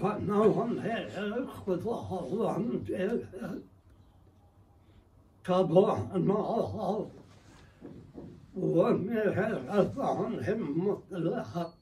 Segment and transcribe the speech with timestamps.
[0.00, 3.28] 관나원 해를 구도하원 될
[5.42, 7.10] 가보안마하오
[8.56, 9.92] ومهرفان
[10.60, 11.72] مطلق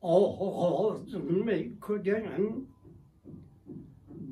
[0.00, 2.66] آغاز میکنیم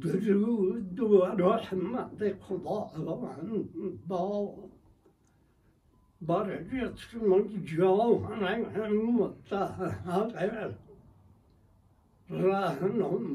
[0.02, 3.68] درود و رحمت خداوند
[4.08, 4.54] با
[6.20, 10.72] بر جسم جان متحرر
[12.30, 13.32] Rahman,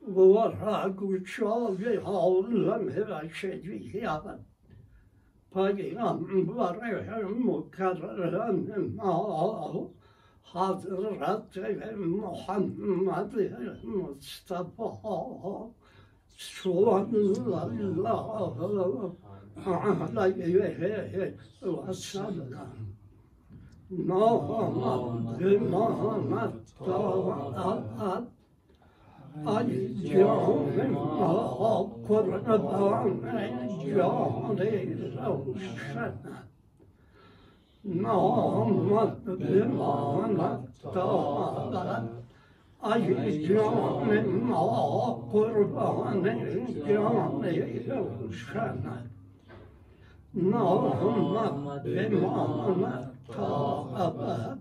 [0.00, 4.38] våra Gudshavi alla mera kedjia.
[5.52, 8.78] Pajambare mukarrama
[10.52, 11.56] Hazrat
[11.96, 13.32] Muhammad
[13.82, 14.90] Mustafa
[16.36, 17.54] sallallahu
[20.06, 23.03] alaihi wasallam.
[23.98, 26.52] Muhammed bin Muhammed
[26.84, 28.24] Tavahat
[29.46, 30.94] Acıyorum
[32.06, 36.14] kurna bağlayacağım şana
[37.84, 40.60] Muhammed bin Muhammed
[40.94, 42.02] Tavahat
[42.82, 44.10] Acıyorum
[45.32, 47.44] kurban edeceğim
[48.32, 48.96] şana
[50.34, 54.58] Muhammed bin Muhammed طاعت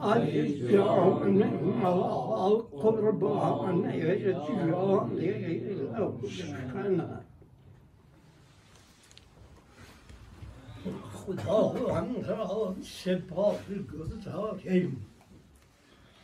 [0.00, 1.44] ای جان
[1.82, 5.52] ما قربان جان
[5.96, 7.22] روشن
[11.12, 13.60] خداوند را سپاس
[13.92, 15.06] گذاریم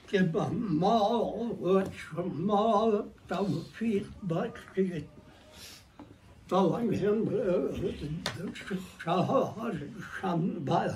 [0.09, 0.47] که به
[0.81, 5.09] ما و شما توفیق بخشید
[6.49, 7.81] تا امروز
[9.05, 9.83] چهار
[10.21, 10.95] شنبه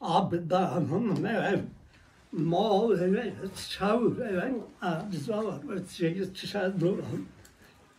[0.00, 1.66] Abdanım evem.
[2.32, 3.34] Mal evem,
[3.70, 4.54] çavur evem.
[4.82, 7.04] Abza var ve çeyiz çişer duran.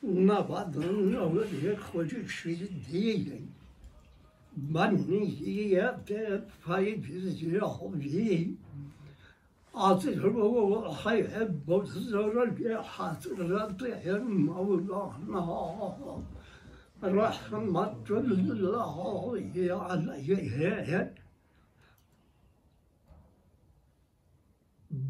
[0.04, 2.60] Ne badın olur diye koca şey
[2.92, 3.34] değil.
[4.58, 8.54] Ben niye de payı bir hobi.
[9.74, 11.30] Artık bu hayır
[11.68, 15.98] bu zorun bir hatırlatıyor Mevlana.
[17.04, 21.10] Rahmetullah aleyhi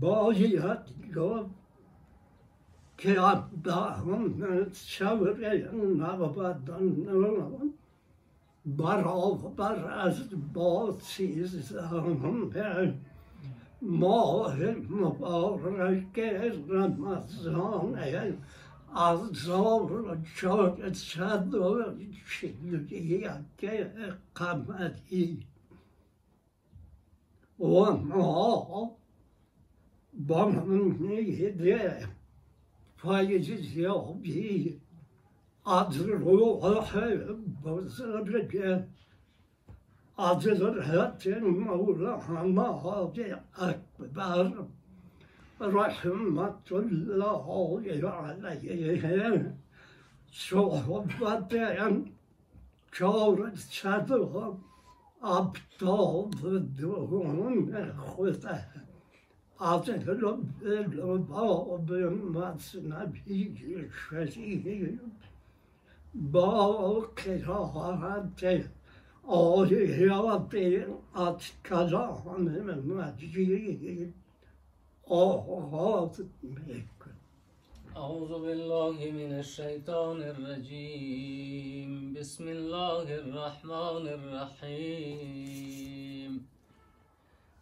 [0.01, 1.47] bazı yat yo
[2.97, 4.43] kelam dağım
[4.73, 7.73] şavır elin navabadan navabadan
[8.65, 12.93] barav baraz bağsız zahım ben
[13.81, 16.17] Mahir mübarek
[16.69, 18.33] Ramazan el
[18.95, 21.85] Azor çok sadur
[22.27, 23.93] şiddiyake
[24.33, 25.37] kamedi
[27.59, 28.98] Ve mağ
[30.19, 32.05] bağlamın neydi?
[32.97, 34.77] Faizi ziyabi
[35.65, 36.87] adruha
[37.65, 38.85] bazırıcı
[40.17, 44.53] adrılır hatin mevlahama hadi akbar.
[45.61, 49.41] Rahmetullahi aleyhi
[50.31, 52.07] sohbeten
[52.91, 54.59] kâr sadrım
[55.21, 55.97] abdâ
[56.41, 58.65] vüdûn hudâ
[59.59, 60.39] altın kılıp
[60.97, 64.99] baba o bölüm matsına bir şesi
[66.13, 68.63] bağ kırahatı
[69.27, 74.13] ağrı yaratı at kazanımın mecliyi
[75.09, 76.29] ağrı
[78.03, 86.31] أعوذ بالله من الشيطان الرجيم بسم الله الرحمن الرحيم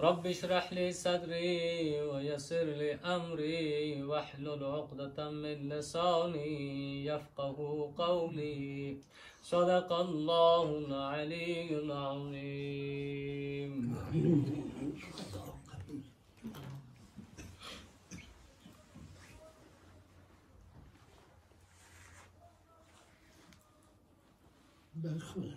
[0.00, 8.96] رب اشرح لي صدري ويسر لي أمري واحلل عقدة من لساني يفقه قولي.
[9.42, 12.94] صدق الله العلي العظيم.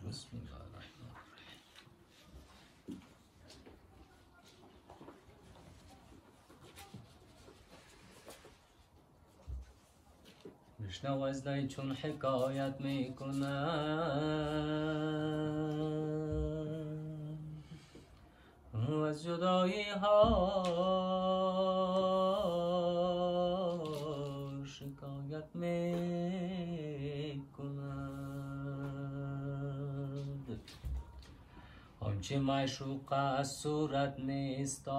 [0.07, 0.52] بسم الله.
[11.03, 13.43] بشنو از چون حکایت می‌کنم.
[19.07, 20.63] از جدایی ها
[24.65, 25.83] شکایت می‌کند
[31.99, 34.93] آنچه معشوق از صورت نیستان.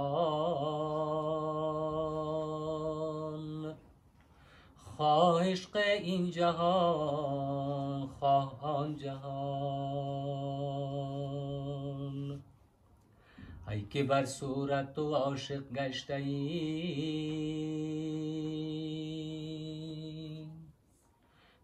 [4.97, 10.05] خواه عشق این جهان خواه آن جهان.
[13.71, 17.35] ای که بر صورت تو عاشق گشته ای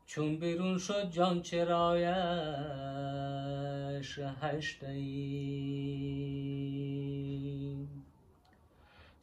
[0.07, 2.11] چون بیرون شد جان چرایش
[4.19, 6.80] هشته ای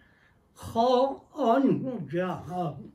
[0.55, 2.93] خواه آن جهان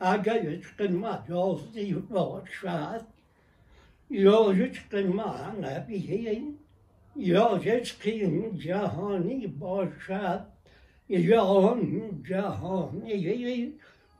[0.00, 3.13] اگر عشق مجازی باشد یا عشق
[4.94, 6.42] معنوی
[7.16, 10.46] یا عشق این جهانی باشد
[11.08, 13.72] یا آن جهانی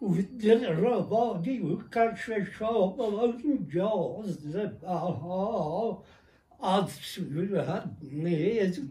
[0.03, 0.07] و
[0.43, 3.33] دل ربادی و کشف شاب و
[3.75, 4.89] جاذبه
[6.63, 8.83] از صورت نیست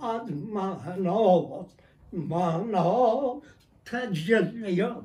[0.00, 1.66] از معنا
[2.12, 3.42] معنا
[3.84, 5.02] تجلیات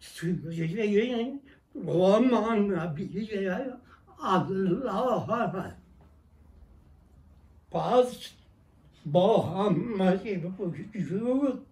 [0.00, 1.40] سوری
[1.74, 3.28] و معنوی
[4.25, 5.73] الله
[7.71, 8.29] پس
[9.05, 11.65] با همه وجود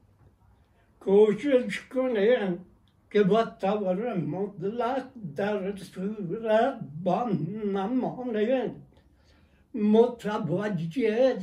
[1.00, 2.66] کوشش کنیم
[3.12, 5.06] که با طور مطلق
[5.36, 7.30] در صورت با
[7.74, 8.76] نمانه
[9.74, 11.40] متوجه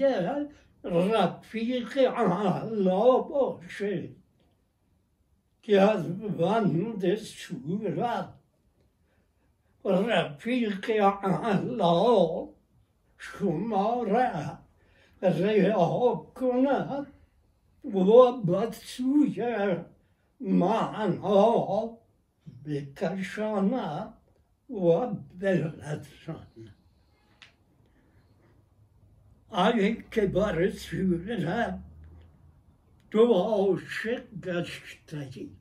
[0.84, 4.08] رفیق علا باشه
[5.62, 8.28] که از بند صورت
[9.85, 11.05] رفيق
[11.45, 12.53] الله
[13.19, 14.59] شمارة
[15.23, 17.05] رياض كنت
[17.83, 19.87] وبتسوية
[20.39, 21.97] معنا
[22.65, 24.13] بكرشنا
[24.69, 26.03] وبلدنا
[29.51, 31.81] عليك كبار سيولنا
[33.11, 35.60] تو عاشق گشتهی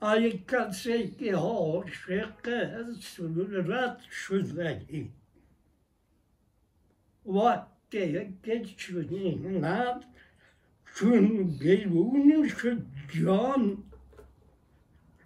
[0.00, 5.10] I kan sig i hagsäcke surrat skyddvägg.
[7.24, 10.02] Vattenäcket skyddingar,
[10.84, 13.82] skyddbelonen skyddjan,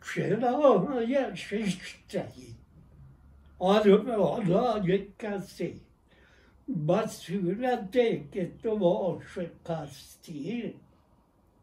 [0.01, 2.57] skyddar skyddstägg.
[3.59, 5.77] Adalaget kan sig.
[6.67, 10.77] Basura täcket och varsekastig.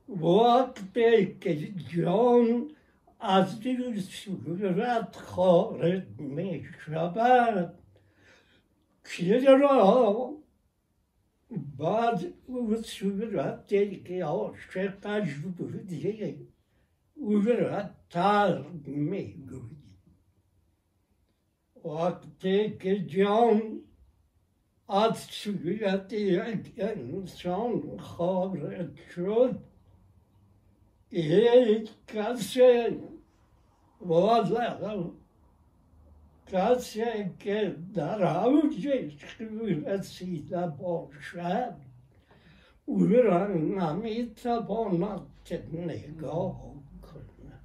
[0.05, 2.75] Vakt bäcket gran,
[3.19, 3.59] از
[4.09, 7.79] صورت خارج می شود
[9.03, 10.33] چرا
[11.79, 16.49] بعد او صورتی که عاشقش بودی
[17.15, 19.79] او را ترک می‌گویی
[21.85, 23.81] وقتی که جان
[24.89, 29.68] از صورت یک انسان خارج شد
[31.11, 32.99] یک کسی
[34.01, 35.03] واضح
[36.47, 37.01] کسی
[37.39, 39.25] که در اوجش
[39.85, 41.75] رسیده باشد
[42.85, 46.61] او را نمی‌تواند که نگاه
[47.01, 47.59] کند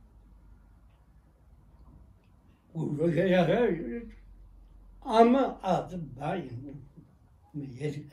[5.05, 6.83] Ama adı benim
[7.55, 8.05] yeri.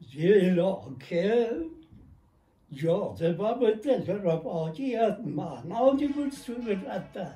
[0.00, 1.58] Zira ki
[2.73, 7.29] cazibe tezrafaciyet manacı bir surette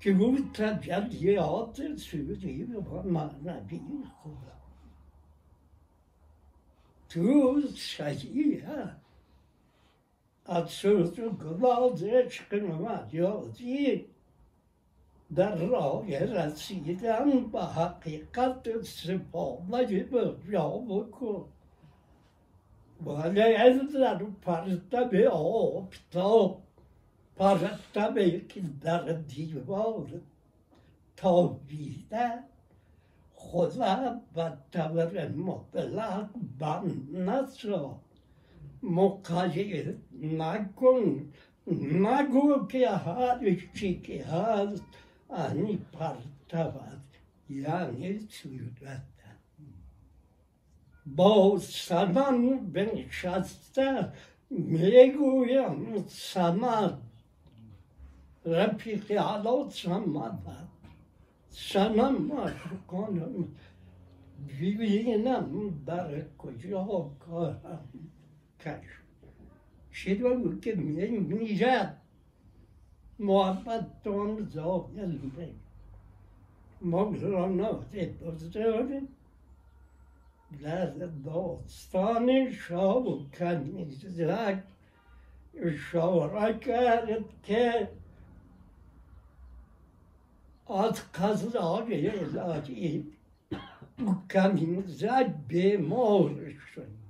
[0.00, 3.80] ki bu tecelliyatı sürüyü ve manevi
[4.22, 4.56] kula.
[7.08, 8.96] Tu şeyi ha.
[10.48, 13.44] At sözü kıladı çıkınma diyor
[15.36, 21.44] در راه رسیدن به حقیقت سپاله به یا بکن
[23.05, 26.49] Malayalılar Paris'te bir o pilav.
[27.35, 30.09] Paris'te bir kimler diyor.
[31.15, 32.43] Tavhide
[33.35, 36.29] Hoza batavere mutlak
[36.59, 36.91] ben
[37.25, 37.89] nasıl
[38.81, 41.31] mukayir nakun
[42.03, 44.69] nagu ki har işçi ki har
[45.29, 47.07] ani partavad
[47.49, 49.10] yani sürat.
[51.05, 54.13] با سردن بنشسته
[54.49, 56.97] می‌گویم تا مریگو یا
[58.45, 61.75] رفیق عدالت شما بات
[62.09, 62.49] ما
[62.87, 63.47] کونم
[64.47, 68.91] بیوی نگنم در کو جو ها کارش
[69.93, 71.07] شدو کی می.
[71.07, 71.59] نی
[73.19, 75.55] محبت اون جواب یل پی
[76.81, 77.61] مغز اون
[80.63, 80.85] در
[81.25, 84.63] داستان شاه و کنیزک
[85.55, 87.89] اشاره کرد که
[90.69, 93.11] از قضای الهی
[94.31, 97.01] کنیزک بیمار شد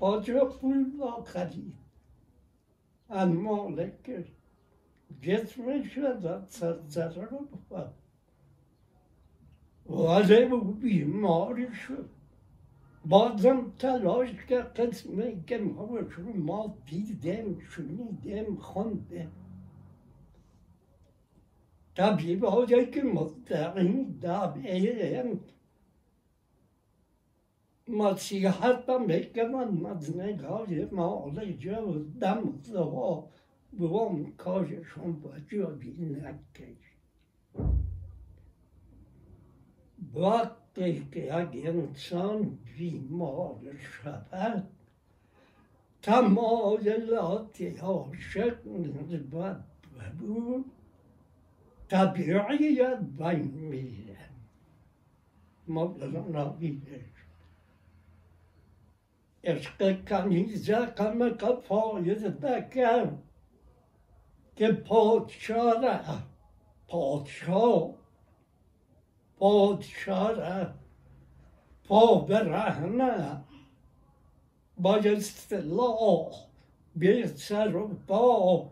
[0.00, 1.74] آجا پول را خرید.
[3.10, 4.24] المالک
[5.22, 6.42] جسمش را
[6.88, 7.92] ضرر بود
[9.88, 12.08] ولی او بیماری شد
[13.04, 15.88] بازم تلاش که قسمی که ما
[16.34, 19.30] ما دیدیم شنیدیم خوندیم
[21.94, 25.38] طبیب هایی که مستقیم دابعه
[27.88, 33.28] مسیحت می‌کنن از نگاه معالجه و دم زوا
[33.78, 36.98] دوام کارشون با جایی نکش
[40.18, 44.68] وقتی که یک انسان بیمار شود
[46.02, 49.64] تمایلات عاشق نسبت
[49.98, 50.64] به او
[51.88, 54.18] طبیعیت بین میره
[55.68, 57.00] مولانا میگه
[59.44, 63.22] عشق کنیزه غم فایز بکن
[64.56, 66.18] که پادشاه را
[66.88, 67.97] پادشاه
[69.38, 70.74] پادشاه
[71.84, 73.44] پا برهنه
[74.78, 76.30] با اصطلاح
[76.96, 78.70] به سر و پا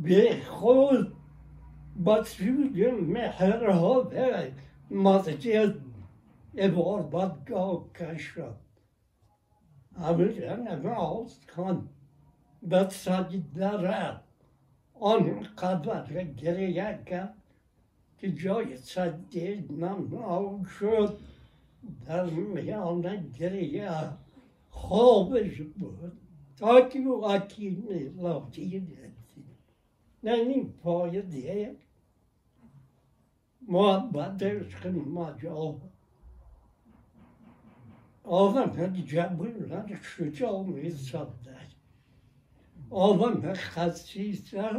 [0.00, 1.16] به خود.
[1.96, 4.52] با سوی مهرها به
[4.90, 5.74] مسجد
[6.58, 8.56] عبادتگاه کشد
[9.96, 10.64] Amerikan
[11.52, 11.76] kan
[12.62, 14.20] besadilere
[15.00, 17.28] آن قدر گریه که
[18.35, 21.17] جای صدی نماو شد
[22.05, 24.09] در میان گریه
[24.69, 26.17] خوابش بود
[26.57, 29.45] تا که او اکیم لاتی رسید
[30.23, 31.75] نه این پای دیگه
[33.67, 35.81] محبتش خیلی مجاب
[38.23, 41.67] آدم جبر شجاع میزدن
[42.89, 44.69] آدم خصیصه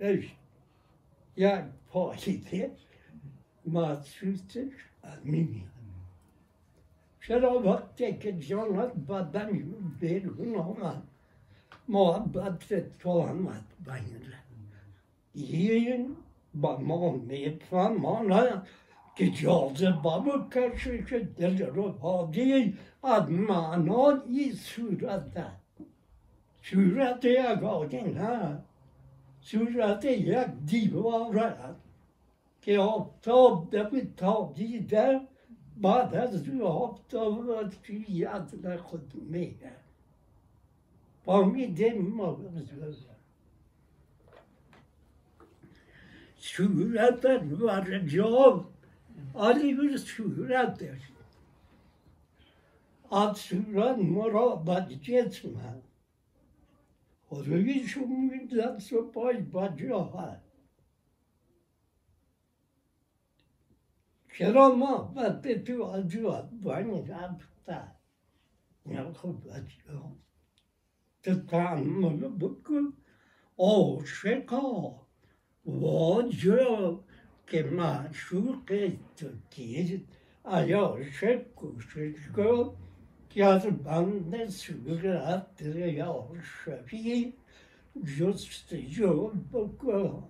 [0.00, 0.22] Ev
[1.36, 2.70] ja fahide
[3.66, 5.62] mahsustur amin.
[7.20, 9.62] Şeravat teke canat badan
[10.02, 11.02] berhun olan
[11.88, 14.34] muhabbet olamaz bayır.
[15.34, 16.18] Yiyin
[16.54, 18.66] bamon nefam ona
[19.16, 25.52] Gecaldı babı karşı şedder ruhadi admanan i surada.
[26.62, 28.64] Surada ya galdin ha.
[29.41, 31.55] صورت یک آدم صورت یک دیوار
[32.61, 35.21] که آفتاب دمی تابیده
[35.77, 38.27] بعد از آفتاب توی
[38.77, 39.71] خود میره
[41.25, 42.39] فهمیدیم ما
[46.37, 48.63] صورت و رجال
[49.35, 50.99] عالی bir surettir.
[53.11, 55.71] Ad suret murabbat cisme.
[57.30, 60.42] رویشون میدن پای بجاهت
[64.34, 67.82] چرا ما وقتی تو آجوات بانی رفته
[68.86, 70.16] یا خب بجا
[71.22, 72.92] تو تعمل بکن
[73.58, 75.00] عاشقا
[75.64, 77.00] واجا
[77.46, 79.26] که معشوق تو
[80.44, 82.76] آیا عاشق کوشش کن
[83.34, 87.32] Yarbanın sürgülattığı yavruş şefi,
[88.04, 89.08] Justıcı
[89.52, 90.22] boku,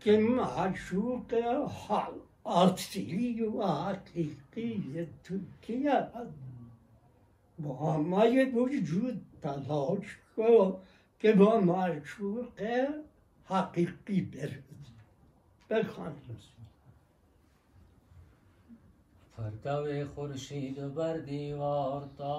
[0.00, 2.12] kim aşuka hal,
[2.44, 6.08] Atili yuvatlikti Türkiye,
[7.58, 10.80] Muhammed vücut talajko,
[11.20, 13.04] kim aşuka
[13.44, 14.60] hakiki bir,
[19.36, 22.36] پرتو خورشید بر دیوار تافت.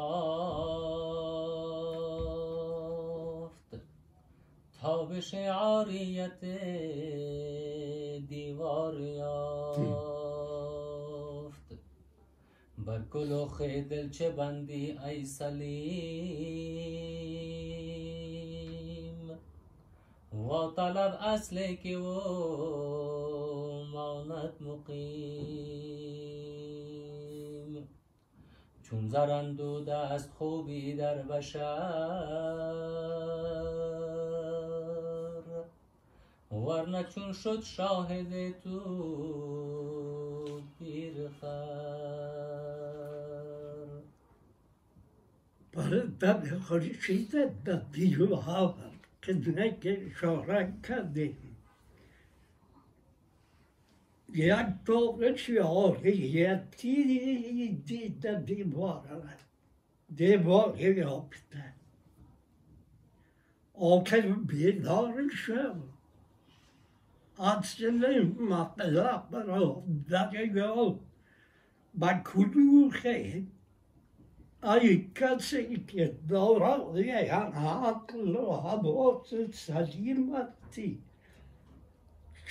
[4.81, 6.45] تابش عاریت
[8.27, 9.77] دیوار یافت.
[12.77, 15.67] بر کلوخ دل چه بندی ای سلیم؟
[20.33, 22.21] و طلب اصل که و
[23.93, 26.06] ماند مقیم.
[28.89, 32.67] چون زرندود است خوبی در بشر.
[36.51, 38.79] ورنه چون شد شاهد تو
[40.79, 42.47] پیر خر
[45.73, 48.75] برای دم خورشید در دیو ها
[49.21, 50.11] که دونه که
[54.37, 56.75] Jerntorens fjærlig hjelp,
[58.47, 59.33] de varene.
[60.17, 61.63] Det var hjelpte.
[63.73, 65.81] Og kan bli dagen sjøl.
[67.37, 70.97] Anstrengelser og dager
[71.93, 73.45] var kunne jo se
[74.61, 79.83] Aikasikhet, da hadde jeg hatt lov til å ha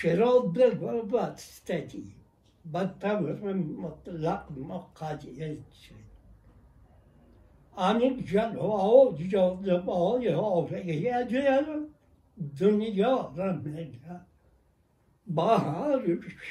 [0.01, 2.13] Gerald Black var about steady,
[2.63, 5.57] but power from luck mockage.
[7.75, 11.65] Anik can o o cücağda bağlı ya o fege ya diyor.
[12.59, 14.25] Dünya ramega.
[15.27, 16.03] Bahar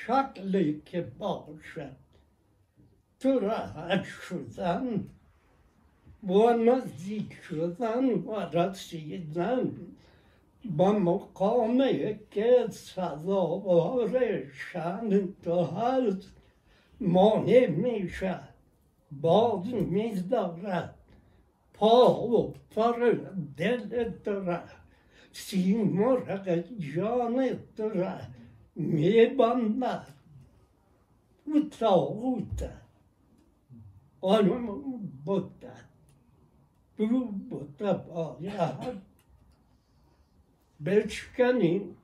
[0.06, 1.90] şatlı ki bağışa.
[3.20, 5.02] Tura açıdan.
[6.22, 9.72] Bu anaz zikrudan, varasıydan.
[10.70, 15.29] با مقامی که سزاوار شن
[15.76, 16.33] هست
[17.00, 18.38] مانع میشه
[19.12, 20.94] باز میدارد
[21.74, 23.14] پا و پر
[23.57, 24.59] دل تو
[25.33, 28.18] سیمرغ جان تو را
[28.74, 30.07] میبندد
[31.46, 32.70] و تاغوت
[34.20, 34.66] آنم
[35.24, 35.85] بودد
[36.96, 39.15] تو بوده باید
[40.81, 41.97] Belçika'nın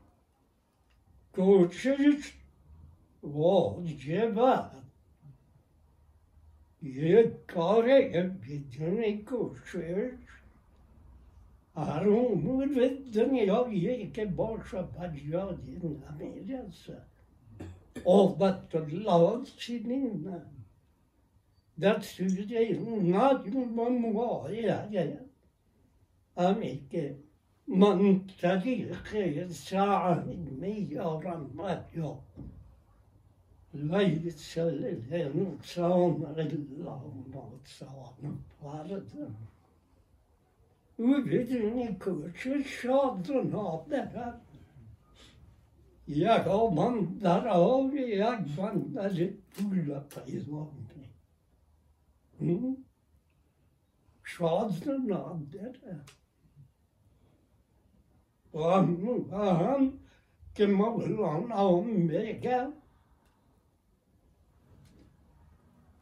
[1.32, 2.34] Koçeriç
[3.22, 4.74] Volceva
[6.82, 10.20] Yekareye bedene koçeriç
[11.76, 16.98] Arumur ve dünyayı iki başa bacıya dinlemeyecekse
[18.04, 20.42] Olbatta lavat sininle
[21.80, 24.90] Dat süzeyim nadim ben muayya
[26.36, 26.98] Amerika
[27.69, 30.23] همین که من طريق ساعة
[30.61, 32.17] ميارا ماتيو
[33.73, 36.95] ليس للإنسان إلا
[37.33, 39.11] ما سعى فرد
[40.99, 44.33] وبدون كل شاد نادر
[46.07, 50.71] یک من در آب یک بندر پول پیدا
[54.23, 56.01] شاد نادره
[58.54, 59.92] و هم
[60.54, 62.68] که مولانا میگه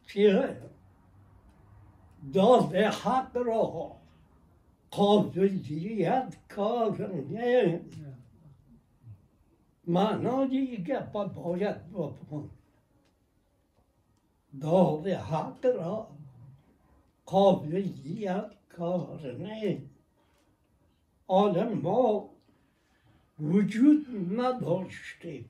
[0.07, 0.57] که
[2.33, 3.91] داد حق را
[4.91, 7.97] قابلیت کار نیست
[9.87, 12.49] معنا دیگه باید بکن
[14.61, 16.07] داد حق را
[17.25, 19.89] قابلیت کار نیست
[21.27, 22.30] آدم ما
[23.40, 24.06] وجود
[24.40, 25.44] نداشته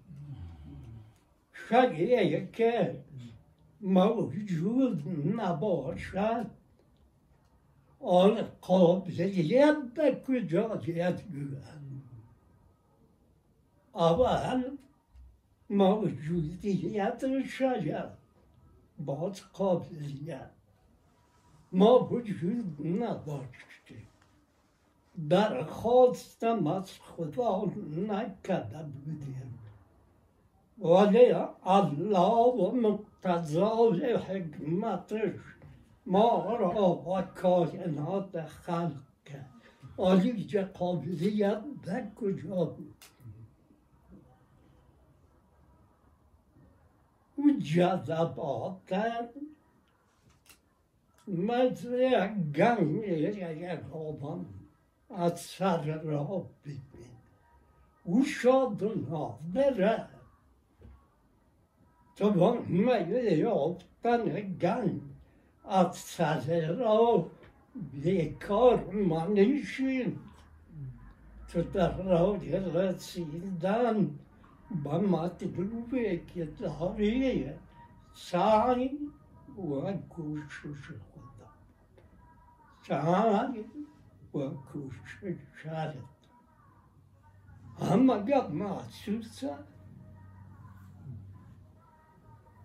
[1.52, 3.04] شاید که
[3.80, 5.04] موجود
[5.36, 6.50] نباشد
[8.00, 12.02] آن قابلیت به کجایت گویند
[13.94, 14.64] اول
[15.70, 18.08] موجودیت شجر
[18.98, 20.50] باز قابلیت
[21.72, 24.08] ما وجود نداشتیم
[25.29, 27.65] درخواستم از خدا
[28.09, 29.59] نکرده بودیم
[30.79, 31.31] ولی
[31.63, 35.39] الله و مقتضای حکمتش
[36.05, 42.95] ما را و کائنات خلق کرد چه قابلیت در کجا بود
[47.35, 48.93] او جذبات
[51.27, 54.45] مثل گنگ یک آدم
[55.17, 56.81] از سر را ببین.
[58.03, 60.07] او شاد و نادره.
[62.15, 64.23] تو با میل یافتن
[64.61, 65.01] گنج
[65.65, 67.31] از سر را
[67.93, 70.19] بیکار منشین.
[71.47, 74.19] تو در راه رسیدن
[74.83, 76.45] به مطلوبی که
[84.33, 85.95] bakışı şaret.
[87.91, 89.65] Ama yapma açılsa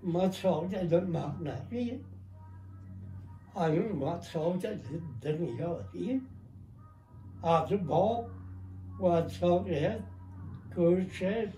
[0.02, 2.00] masal dedim mahnayı
[3.54, 6.22] aynı masal dedim dünyayı
[7.42, 8.24] adı bab
[9.00, 10.02] masal et
[10.76, 11.48] görüşer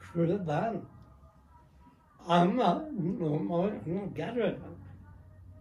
[0.00, 0.76] şuradan
[2.28, 2.84] ama
[3.18, 4.58] numaranı garip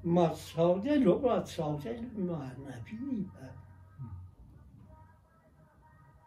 [0.04, 3.26] masal değil o masal değil manevi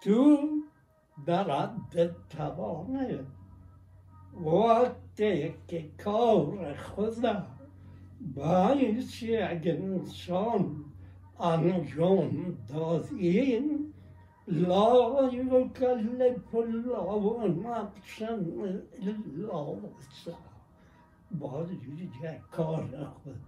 [0.01, 0.39] تو
[1.27, 3.25] در حد توانه.
[4.45, 7.47] وقتی که کار خدا
[8.37, 10.85] باعث یک انسان
[11.41, 13.95] انجام دادین
[14.49, 18.35] لا یکلف الله نفسا
[19.03, 20.39] الا وسعها
[21.31, 21.83] باید
[22.23, 23.41] یک کار خود.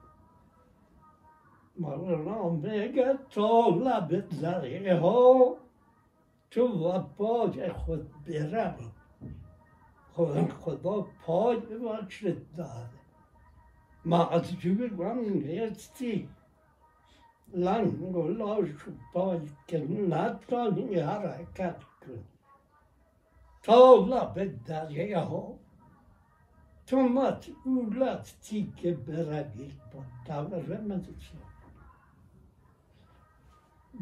[1.78, 5.56] مولانا میگه طالب ذریعه ها
[6.50, 8.92] تو و پای خود برم
[10.12, 13.00] خدا خدا پای ببخشد داره.
[14.04, 16.28] معذور من نیستی.
[17.54, 22.24] لنگ و لاش و پای که نتانی حرکت کن.
[23.62, 25.54] تا لب دریه ها.
[26.86, 31.38] تو مسئولتی که بروی با دور مدرسه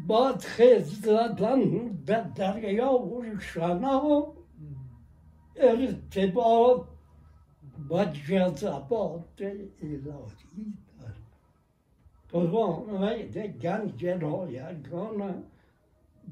[0.07, 4.27] باد خیز زدن به دریا و شنا
[5.55, 6.81] ارتباط
[7.89, 10.37] با جذبات الهی دارد
[12.29, 15.43] پروانه گنج رایگان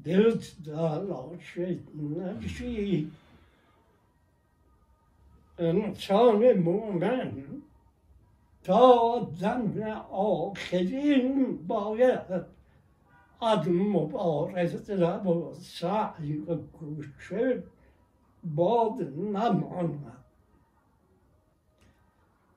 [0.04, 1.58] دلت دلاشت
[1.96, 3.10] نشی
[5.58, 7.44] انسان مومن
[8.64, 12.57] تا دم آخرین باید
[13.68, 17.62] مبارزه و سعی و کوشش
[18.44, 20.12] باد نماند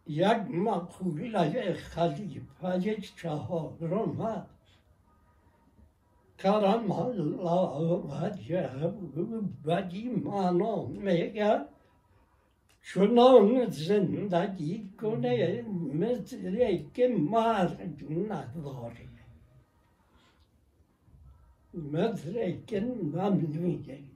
[0.08, 4.48] یک مقوله خلیفه چهارم
[6.38, 8.94] کرم الله وجهه
[9.66, 11.66] بدی معنا میگه
[12.84, 19.11] چنان زندگی کنه مثل که مرگ نداره
[21.74, 24.12] medrekin memnuniyim.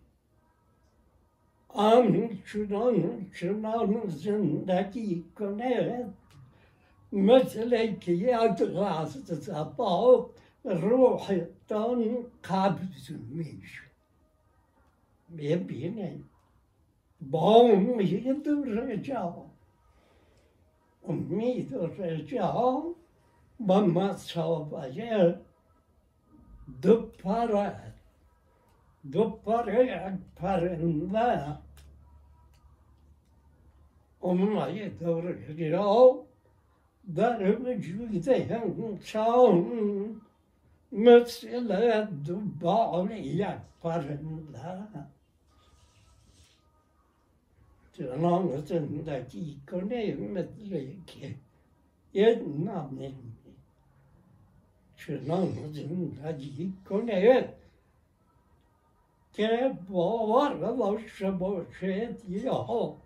[1.70, 6.10] Amin şunun şunamızındaki konuya
[7.12, 10.28] mesleki yadrası sabah
[10.66, 12.04] ruhtan
[12.42, 13.92] kabzülmüş.
[15.30, 16.22] Ve beni
[17.22, 19.34] bağım yedir reca.
[21.10, 22.56] Ümid reca
[23.60, 25.42] bana sabaya
[26.84, 27.82] Dupara,
[29.12, 31.62] dupara parında
[34.22, 36.16] olmayı doğru gidiyor.
[37.16, 40.22] Darımcıdayım çağım,
[40.92, 44.88] mesela dubalı yaklarında.
[47.98, 51.38] Cananızındaki konuyu mesela ki,
[52.14, 53.35] yednamin
[55.08, 55.54] چنان
[56.90, 57.50] کنه
[59.34, 62.98] که باور داشته باشد یا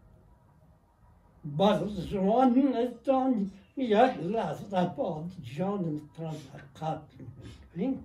[1.57, 6.35] بازوانتان یک لحظه باد جانتان
[6.75, 7.23] قتل
[7.73, 8.03] می‌کنین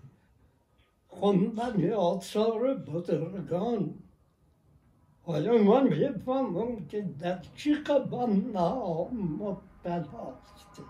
[1.08, 3.94] خوندن آثار بزرگان
[5.27, 8.31] حالا من می‌فهمم که در چی قبان
[9.13, 10.83] مبتلاست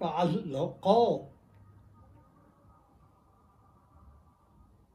[0.00, 1.20] تعلقات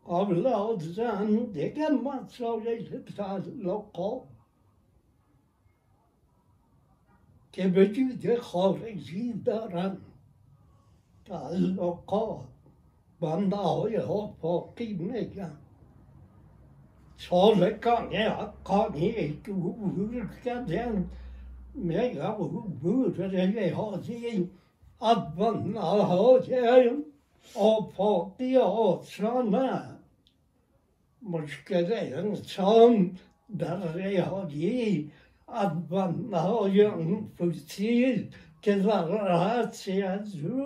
[0.05, 4.23] اولاد زن دیگه مسائل تعلقات
[7.51, 9.97] که وجود خارجی دارن
[11.25, 12.45] تعلقات
[13.21, 13.97] بنده های
[14.93, 15.57] میگن
[17.17, 19.75] số lấy con nghe họ có nghĩ cái cứ vú
[20.43, 21.03] cái đen
[21.73, 22.47] mẹ gã vú
[22.81, 24.45] vú cho nên cái họ gì
[24.99, 26.89] ấp vẫn ở họ chơi
[27.53, 29.79] ô phô đi ô sơn à
[31.21, 33.09] một cái đấy nó sơn
[33.47, 35.05] đã rồi họ gì
[35.45, 38.15] ấp vẫn ở họ dùng phụ chi
[38.61, 40.63] cái là ra chỉ dù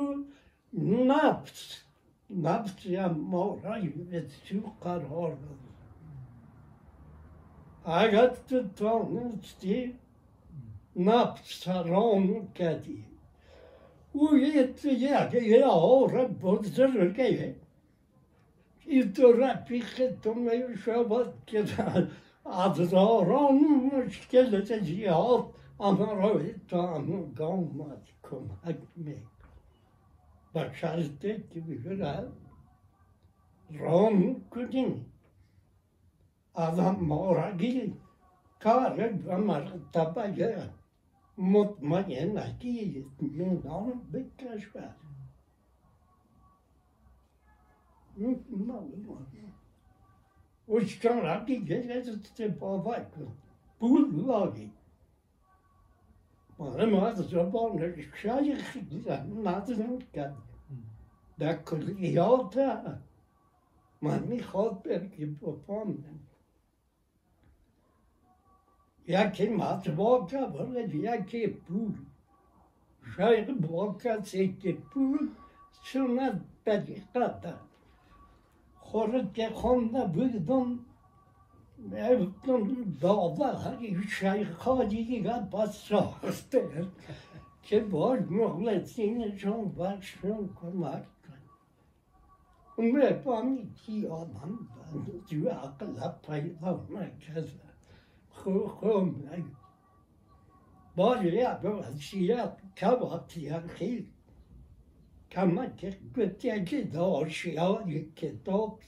[0.72, 1.74] naps
[2.30, 5.71] naps ya mora yürütü kararlı
[8.76, 9.96] تانستی
[10.96, 13.04] نفس رام کردی
[14.14, 17.56] او یک یک آر بزرگه
[18.86, 21.66] این تو رفیق تو می شود که
[22.46, 23.60] هزاران
[23.94, 29.32] مشکل زیاد آنها را تو گامت کمک میکن
[30.54, 32.32] به شرطه که بگرد
[33.72, 35.11] رام کنیم
[36.54, 37.98] Адам морагил,
[38.60, 40.74] карен вамар табая,
[41.38, 44.96] мот маен агил, минал бекашва.
[50.68, 53.12] Uçtan rakı gelirse tepa bak.
[53.82, 54.72] Bul lagi.
[56.60, 60.36] Bana mazı zabanı şaşı kıdırsa nazı nıkkan.
[61.40, 63.02] Da kırı yalta.
[64.02, 65.98] Man mi khod bergi popam.
[74.26, 75.30] سکه پول
[75.84, 77.54] سنت بدیقه
[78.80, 80.80] خورد که خونده بودم
[81.90, 83.80] Evden dağda
[84.20, 86.88] şeyhadiyle basaktı
[87.64, 91.06] ki var muhletini çok başın kurmak.
[92.78, 96.92] Umre pamiti adam ben diyor akılla payda merkeze.
[96.92, 97.71] خوم باید وضعیت کواتی خیلی کما که گوتی که داشتی
[98.44, 99.24] kom
[102.76, 103.22] kabel
[105.30, 105.72] kan man
[106.16, 106.42] gut
[108.16, 108.82] gedop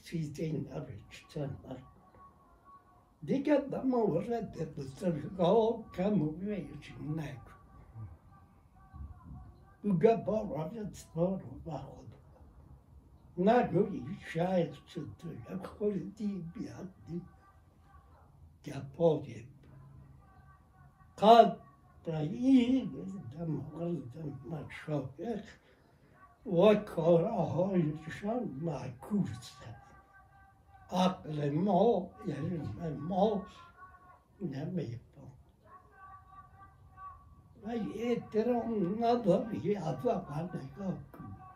[3.26, 3.82] Diket da
[5.96, 6.18] kam
[7.16, 7.34] ne.
[9.84, 11.84] Bu bar spor var.
[13.36, 13.88] Na go
[14.32, 15.28] şahit çıktı.
[15.78, 17.33] Koletiği bir attı.
[21.18, 21.56] قد
[22.06, 22.90] بعید
[23.38, 25.44] مورد مشایخ
[26.46, 29.52] و کارهایشان معکوس
[30.90, 33.46] عقل ما علم ما
[34.40, 35.32] نمیفهم
[37.64, 40.94] و احترام نداری اول نگاه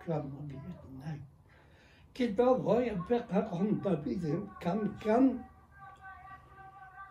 [0.06, 1.20] کمالیت نه
[2.14, 5.38] کتاب های فقه بیدیم کم کم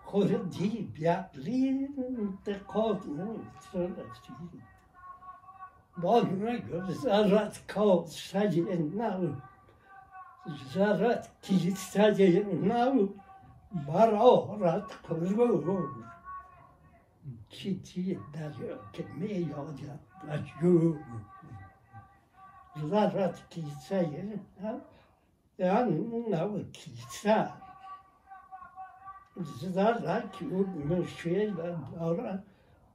[0.08, 3.42] Ходив бятлинте ковну
[3.72, 4.32] сорочки.
[5.98, 6.62] Богна
[7.02, 9.36] зарад кол садин нау.
[10.74, 13.16] Зарад килит садин нау.
[13.72, 15.90] Баро рад козгу.
[17.50, 20.98] Кити даже кеме яда плачу.
[22.76, 24.80] Зарад килит садин нау.
[25.58, 27.67] Yani bunlar kilitler.
[29.40, 30.46] Zdarza, ki
[30.86, 31.64] mężczyzna
[32.00, 32.38] dora,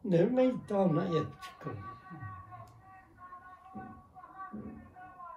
[0.05, 1.71] nie ma to na jedzku.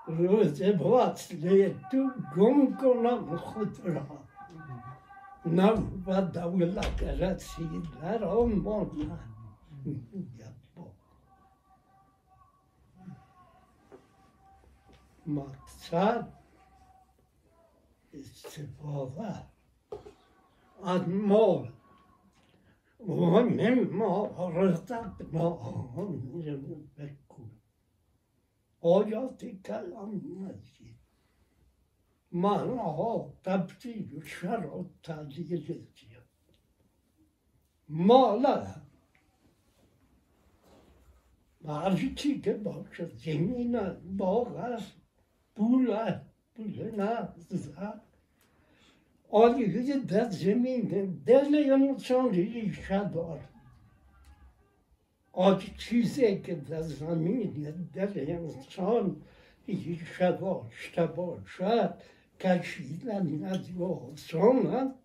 [0.08, 4.06] Ludzie własne tu gąko nam chodra.
[5.46, 9.18] Nam wadały lakaracji dla Romana.
[15.26, 16.26] Maksat,
[18.14, 19.55] e, istifalar.
[20.86, 21.68] одно.
[23.00, 26.20] Мимо разобном
[26.96, 27.50] веку.
[28.82, 31.00] Ояти каламнази.
[32.32, 36.24] Малого тапти шарота дилетия.
[37.88, 38.82] Мала.
[41.62, 44.84] Marjitiga baksa zemina boğaz
[45.56, 48.15] pula pulana zat
[49.32, 50.82] است پول است پول نه زد آلیه در زمین
[51.26, 53.50] دل انسان ریشه دارد
[55.32, 59.22] آج چیزی که در زمین دل انسان
[59.68, 62.02] ریشه داشته باشد
[62.40, 64.96] کشیدن از آسان است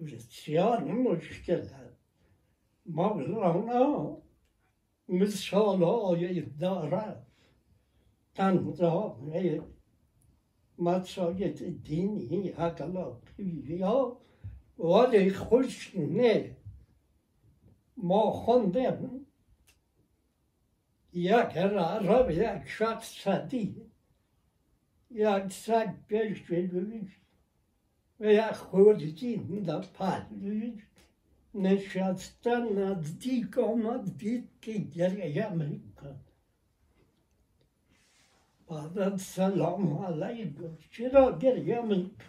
[0.00, 1.96] بسیار مشکل است
[2.86, 4.18] مولانا
[5.08, 7.25] مثال های دارد
[8.36, 9.32] تنظام
[10.78, 14.16] مساجد دینی اخلاقی یا
[14.78, 16.56] ولی خوش نه
[17.96, 19.26] ما خوندیم
[21.12, 23.86] یک رب یک شخص صدی
[25.10, 27.20] یک سگ پیش جلویش
[28.20, 30.82] و یک خورجین در پهلویش
[31.54, 35.95] نشستن نزدیک آمد دید که گریه میکن
[38.67, 42.25] بعد سلام علیکم چرا گریه میکن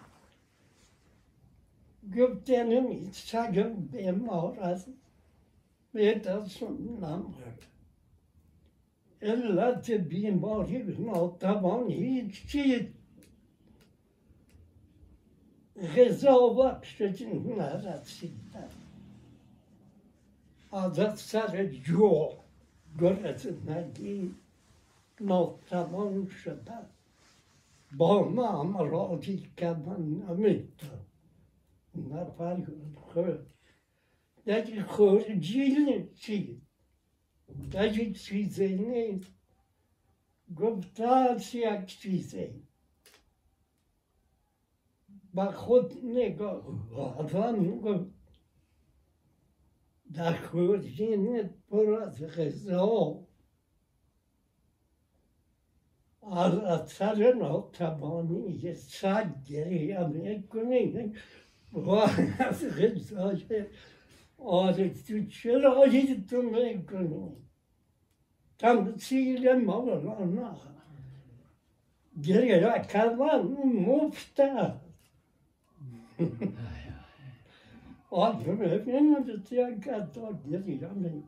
[2.16, 4.88] گفت نمی سگم بیمار است
[5.92, 7.62] به دستم نمرد
[9.22, 12.82] علت بیماری ناتوان هیچ چیز
[15.96, 18.68] غذا وقتش نرسیدن
[20.72, 22.28] از سر جو
[23.00, 24.34] گرسنگی
[25.21, 26.77] ناتوان شده
[27.97, 31.05] با ما امراضی که من نمی‌تونم
[31.95, 33.53] نفر خود
[34.45, 36.61] یک خورجیل چی
[37.73, 39.33] یک چیزی نیست
[40.55, 42.67] گفت هست یک چیزی
[45.33, 48.17] با خود نگاه آدم گفت
[50.13, 53.26] در خورجین پر از غذا
[56.31, 60.57] alla traditionaltabbanen i sagger i Amerika.
[61.69, 62.07] Bara
[62.53, 63.67] frisager.
[64.39, 67.35] Adelstutcher har hit under ekonomin.
[68.57, 70.55] Tantsilen mallarna.
[72.11, 74.71] Grökavan mofta.
[78.09, 81.21] Adrövningen betyder att jag kan ta grejerna.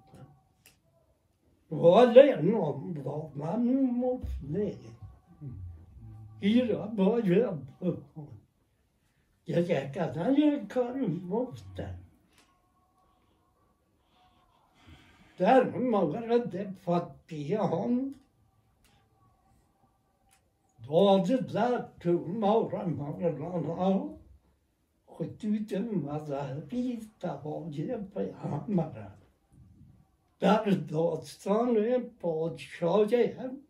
[1.71, 4.21] Valerno Romanov
[4.53, 4.95] Lenin.
[6.41, 7.57] Ira Boya
[9.47, 11.95] Ya ya kadar yakarım muhtar.
[15.39, 18.15] Der mağara de fatbiyan.
[20.87, 24.03] Doğacılar tüm mağara mağarana.
[25.07, 26.69] Kutu tüm mazarı
[27.19, 29.18] tabağıya peyamara.
[30.41, 33.61] Dasz do strony podchodem,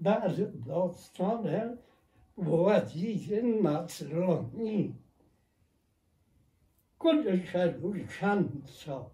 [0.00, 1.76] dasz tak, do strony
[2.36, 4.94] władziciel matroni.
[6.98, 7.40] Kurde,
[8.08, 9.10] szansa.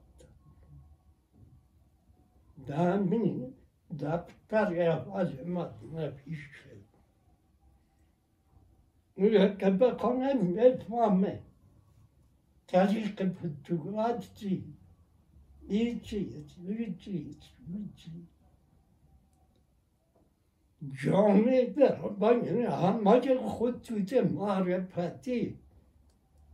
[2.56, 3.52] Da mi
[3.90, 6.74] daptar yapacamat nefişe.
[9.18, 11.34] Mürəkkəbə konəm etmamə.
[12.70, 14.73] Tərikə pütüqatçıyım.
[15.68, 17.36] فتوحات چی این چیز این چیز
[17.68, 18.34] این چیز
[21.04, 25.58] جامعه در باین همه خطوط معرفتی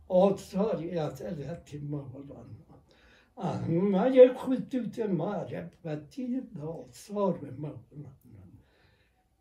[0.07, 2.45] آثاری از علت مولانا
[3.37, 8.11] همه خطوط معرفتی آثار مولانا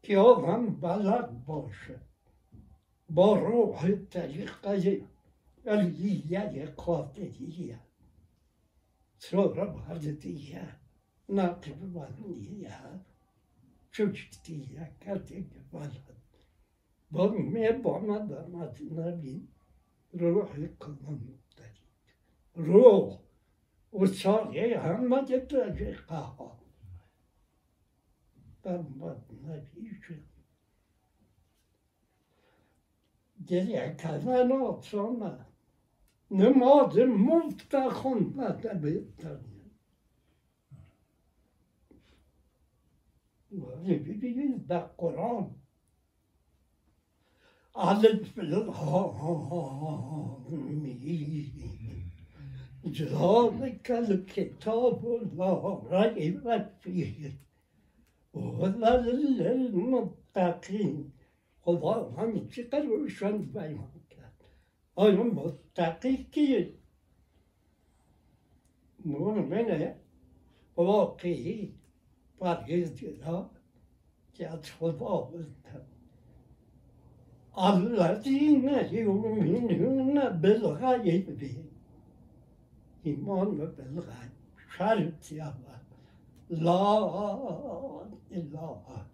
[0.02, 2.00] که آدم بلد باشه
[3.10, 5.02] با روح طریقه
[5.66, 7.78] علیه قادریه
[9.20, 10.80] Sonra bağırdı ya.
[11.28, 13.04] Ne yapayım bana ya?
[13.90, 14.90] Çocuk değil ya.
[15.04, 15.90] Kardeşim bana.
[17.10, 19.50] Bana bana damadına bin.
[20.14, 21.82] Ruhu kullanmaktadır.
[22.56, 23.18] Ruh.
[23.92, 26.44] O sahaya hamad edecek kahve.
[28.64, 30.22] Damadına bir şey.
[33.44, 35.49] Geriye kalan o sonra.
[36.30, 38.30] نماز مفتخون.
[38.82, 39.38] بهتر
[43.86, 45.50] ببینید در قرآن.
[47.76, 48.38] الف
[52.86, 55.06] ذلك الكتاب
[55.36, 57.32] لا ريب فيه
[58.34, 58.94] هدى
[59.40, 61.12] للمتقين
[61.60, 63.99] خدا همین چقدر روشن بیان
[64.96, 66.80] Oğlum muttakiki.
[69.04, 69.98] Mu'mine
[70.76, 71.74] vaki
[72.38, 73.50] parhizcila
[74.38, 75.86] yatfudavuzda.
[77.54, 81.64] Allazine yu'minune bil gaybi.
[83.04, 84.34] İman ve bil gayb.
[84.76, 85.80] Şart ya var.
[86.50, 87.00] La
[88.30, 89.06] ilahe illallah.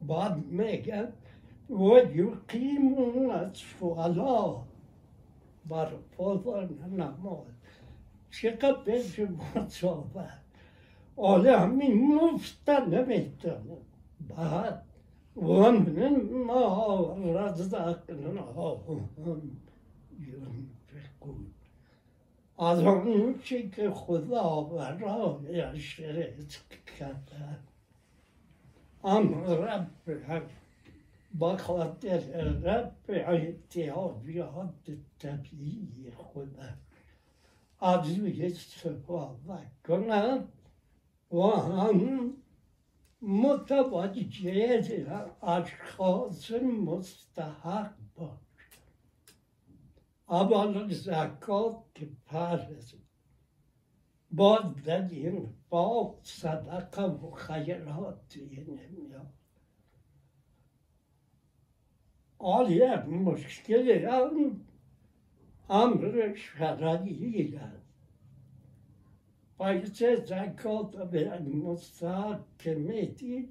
[0.00, 1.12] Bad me gel
[1.70, 4.64] و یقیمون الصلاة
[5.68, 6.46] بر فرض
[6.92, 7.46] نماز
[8.30, 10.40] چقدر به شما صحبت
[11.16, 13.76] آله همین مفتن نمی‌تونه
[14.28, 14.82] بعد
[15.36, 19.08] ومن ما رزقناهم
[20.18, 21.46] ينفقون
[22.58, 27.56] از اون چی که خدا برایش رزق کرده
[29.04, 29.86] ام رب
[31.34, 36.78] با خاطر رفع احتیاجات طبیعی خودم
[37.80, 40.48] روی استفاده کنم
[41.32, 42.32] و هم
[43.22, 44.82] متوجه
[45.42, 48.38] اشخاص مستحق باش
[50.28, 52.94] اول زکات که فرض
[54.32, 55.54] باز در این
[56.22, 58.36] صدقه و خیرات
[58.68, 59.39] نمیاد
[62.40, 64.08] Ali hep müşkili
[65.68, 67.62] amr şeradi ile.
[69.58, 73.48] Ayrıca zakata veren mustakemeti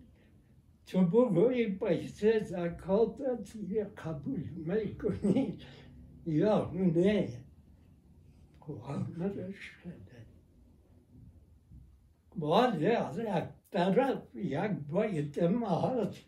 [0.86, 5.56] çubuğu başta zakata diye kabul mekuni
[6.26, 7.30] ya ne?
[8.60, 10.26] Kuanlar şeradi.
[12.36, 16.26] Bu arada taraf yak bayıtım ağaç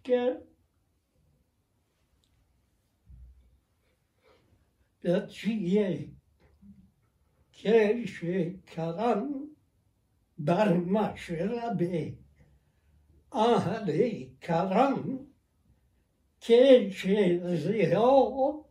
[5.03, 6.09] بچیه
[7.53, 8.25] کش
[8.67, 9.29] کرم
[10.39, 12.15] بر مشربه
[13.33, 13.89] اهل
[14.41, 15.27] کرم
[16.41, 17.07] کش
[17.63, 18.65] زیا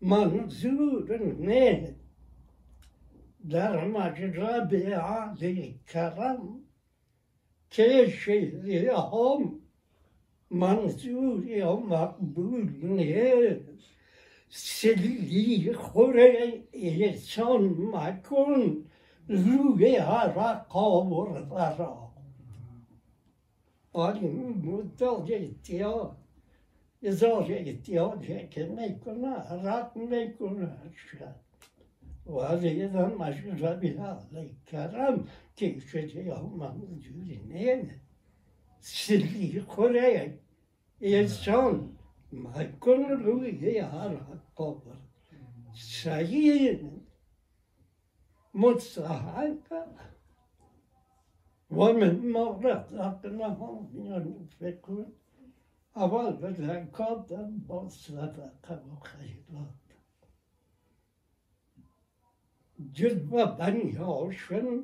[0.00, 1.96] منظور نه
[3.50, 6.60] در مشرب اهل کرم
[7.70, 8.30] کش
[8.64, 9.38] زیا
[10.50, 13.60] منظور یا مقبول نه
[14.53, 18.85] سلی خوره احسان مکن
[19.27, 20.65] روی هر و
[21.77, 22.11] را
[23.93, 24.27] آنی
[24.63, 26.09] مدت احتیاج
[27.03, 31.35] ازار احتیاج که می‌کنه رد می‌کنه شد
[32.25, 38.01] و از یدن مشربی علی کرم که شده یا منجوری نه
[38.79, 40.39] سلی خوره
[41.01, 41.90] احسان
[42.31, 44.15] مکن روی هر
[44.57, 44.95] قبر
[45.73, 46.79] صحیح
[48.53, 49.87] مستحق
[51.71, 55.13] و من ما رزقناهم ينفقون
[55.95, 57.33] اول به زکات
[57.67, 59.81] با صدقه و خیرات
[62.91, 64.83] جلوه بنی هاشم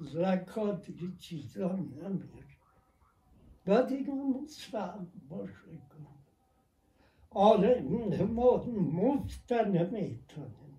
[0.00, 2.45] زکات یه چیزا نمیره
[3.66, 4.98] مصفر
[5.28, 5.52] باشه
[5.90, 6.16] کنم
[7.30, 7.82] آره
[8.22, 10.76] ما مفت نمی‌تونیم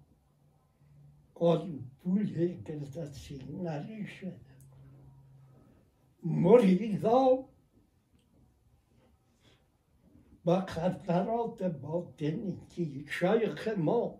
[1.41, 1.67] از
[1.99, 4.33] پول که دستی نریشه.
[6.23, 7.45] مریضا.
[10.43, 14.19] با خطرات باطنی که شیخ ما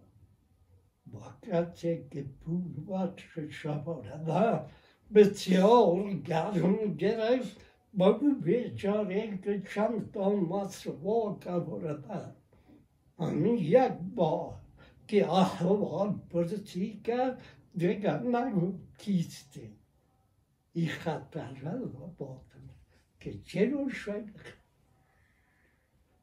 [1.05, 4.61] با کسی که پول بخش شبانه
[5.13, 7.66] بسیار گرم گرفت.
[7.97, 12.35] Bagubécsarénk csantalmac volkaborata,
[13.15, 14.61] ami jakba
[15.05, 17.35] ki ahova pozitika
[17.71, 19.77] dvega nagu tisti.
[20.71, 21.35] I hát
[22.17, 22.65] voltam,
[23.17, 24.41] ki csinóságok.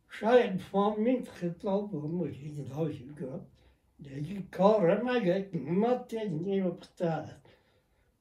[0.07, 3.49] Saját van mindkét labban, hogy így nagyokat,
[3.97, 7.59] de így karra meg egy matényi optát.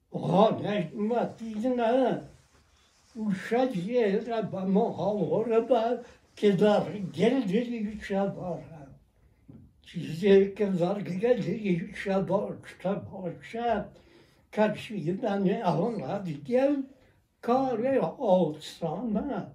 [0.10, 1.68] Ha, egy matényi
[3.16, 6.03] usiadzie raba mohało raba
[6.36, 8.64] kedar geldi yüç yabar.
[9.82, 13.89] Çizdi kedar geldi yüç yabar çıta başa.
[14.51, 16.88] Kaçı yıdan ne ahonla diyen
[17.41, 19.53] kare olsana.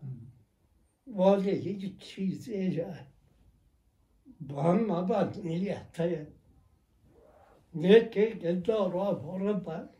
[1.06, 2.86] Vadeyi çizdi.
[4.40, 6.26] Bana bak niyete.
[7.74, 9.94] Ne ki kedar raba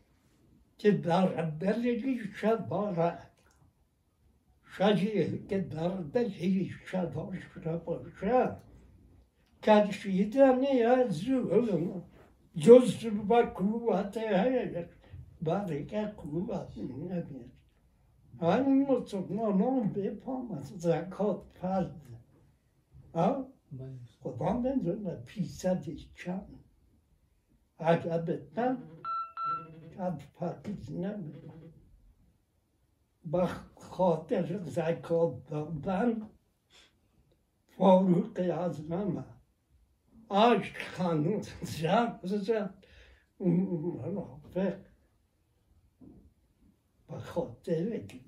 [0.77, 3.28] kedar belli yüç yabar.
[4.79, 7.81] Шаги, дарда, леги, ша, дор, ша,
[8.19, 8.63] ша.
[9.61, 12.03] Karşı yedene ya zülüm.
[12.55, 14.87] Gözlü bak kuvvete hayal.
[15.41, 17.45] Bari gel kuvvetin ne bir.
[18.39, 20.73] Hani mutluluk ne non yapamaz.
[20.77, 22.21] Zakat fazla.
[23.13, 23.47] Ha?
[24.23, 25.25] O Odan ben zülüm.
[25.25, 26.47] Pisa dikkan.
[27.79, 28.81] Acab etmem.
[29.97, 31.17] Kadı fakir ne
[33.25, 36.22] Bak خاطر زکات دادن
[37.78, 39.24] فاروق اعظمه
[40.30, 42.84] عشق خانون زد زد
[43.40, 44.78] منافق
[47.08, 48.20] به خاطر که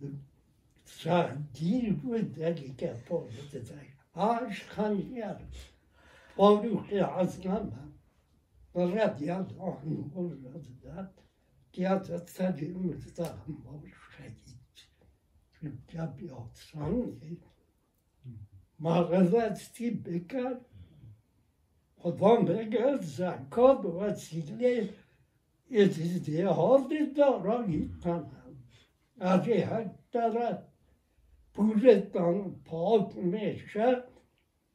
[0.85, 5.37] سردیر بود دلی که پارت زد عشق خانیر
[6.37, 7.73] فاروق اعظمه
[8.75, 9.77] رضی الله
[10.17, 11.11] عنه زد
[11.73, 14.00] که از سری مزدهم شهید
[15.88, 17.18] جب آسان
[18.80, 20.66] مغزستی بکرد
[21.98, 24.90] خدا میگه زکات وسیله
[25.72, 28.32] ازدهاد دارایی کنم
[29.20, 30.64] از هر طرف
[31.54, 34.04] پولتان پاک میشه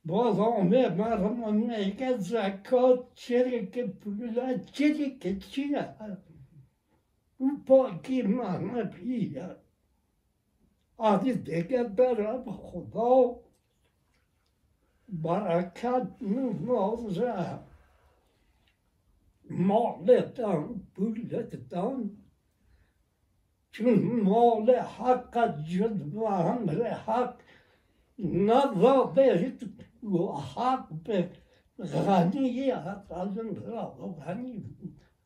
[0.05, 5.89] باز آمه مرمان میگه زکات چرا که پول چرا که چیه
[7.39, 9.57] او پاکی معنویه
[10.99, 13.37] از دیگه برای خدا.
[15.09, 17.59] برکت نوازه
[19.51, 22.17] مالتان پولتان.
[23.71, 27.35] چون مال حق جد و امر حق
[28.19, 29.57] نداده
[30.03, 31.31] و حق به
[31.79, 32.99] غنی از
[34.21, 34.77] غنی.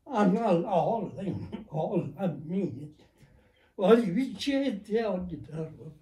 [0.07, 2.95] انا العالم عالمین
[3.81, 5.93] Olivicieteagitarro.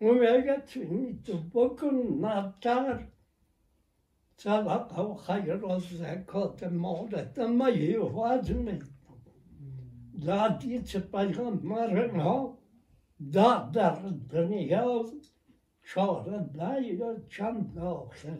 [0.00, 3.02] Omegatinitubokun natar.
[4.36, 8.78] Salakau hayrozekot moretamayi vadmi.
[10.26, 12.56] Dadice peygamberin o.
[13.20, 13.98] Dadar
[14.30, 14.86] dünya
[15.84, 18.38] çağrı dayı çanda oklar.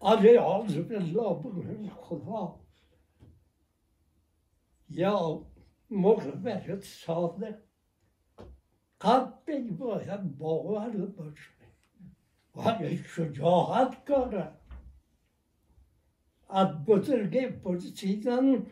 [0.00, 2.56] Ali azbillah bugün kuda.
[4.88, 5.18] Ya
[5.90, 7.58] یا مقبرت صادق
[9.00, 11.50] قبل باید باور باشه
[12.54, 14.52] ولی شجاعت کاره
[16.48, 18.66] از بزرگی پرسیدن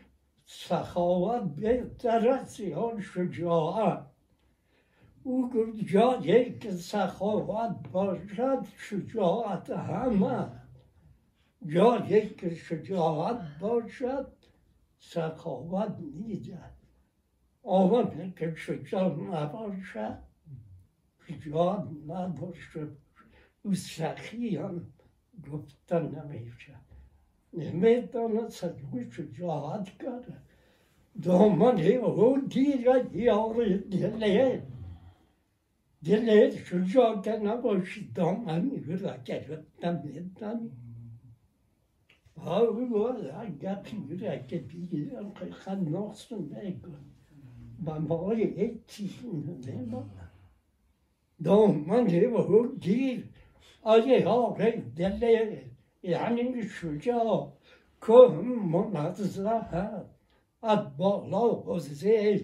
[0.45, 4.05] سخاوت بهتر است یا شجاعت
[5.23, 10.51] او گفت جایی که سخاوت باشد شجاعت همه
[11.65, 14.33] جایی که شجاعت باشد
[14.99, 16.74] سخاوت نیست
[17.65, 20.17] آمده که شجاع نباشد
[21.27, 22.87] شجاع نباشه
[23.63, 24.87] او سخی هم
[25.51, 26.75] گفتن نمیشه
[27.53, 28.51] نمی‌داند
[28.91, 30.37] او شجاعت کرده
[31.23, 34.67] دامن او دیگر یار دله
[36.05, 39.17] دله شجاع که نباشی دامن او را
[40.03, 40.71] میدانی
[42.37, 46.15] Hou wel, ik heb hier, ik heb hier, ik ga nog
[47.79, 50.03] man var i ett tidsnummer.
[51.45, 53.23] Domman det var huggir.
[53.83, 55.63] Acı yavre delle
[56.03, 57.49] yani şuca
[57.99, 59.57] kum monazla
[60.61, 62.41] ad bağla o size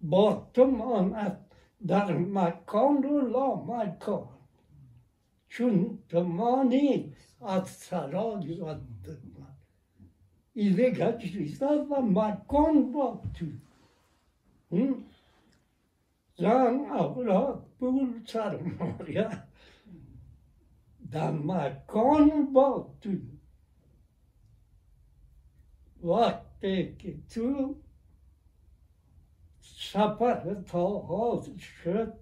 [0.00, 1.38] battım anat
[1.88, 4.26] dar makandu la makan.
[5.48, 9.20] Çün tımani at saral yuattım.
[10.54, 13.46] İle kaçırsa da makan battı.
[16.38, 19.48] Zan avla bul sarmaya.
[21.12, 23.10] Da makon baktı.
[26.02, 27.74] وقتی که تو
[29.60, 32.12] سفر تا شد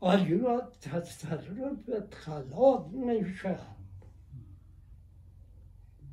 [0.00, 3.58] آیا تصرف خلاص میشه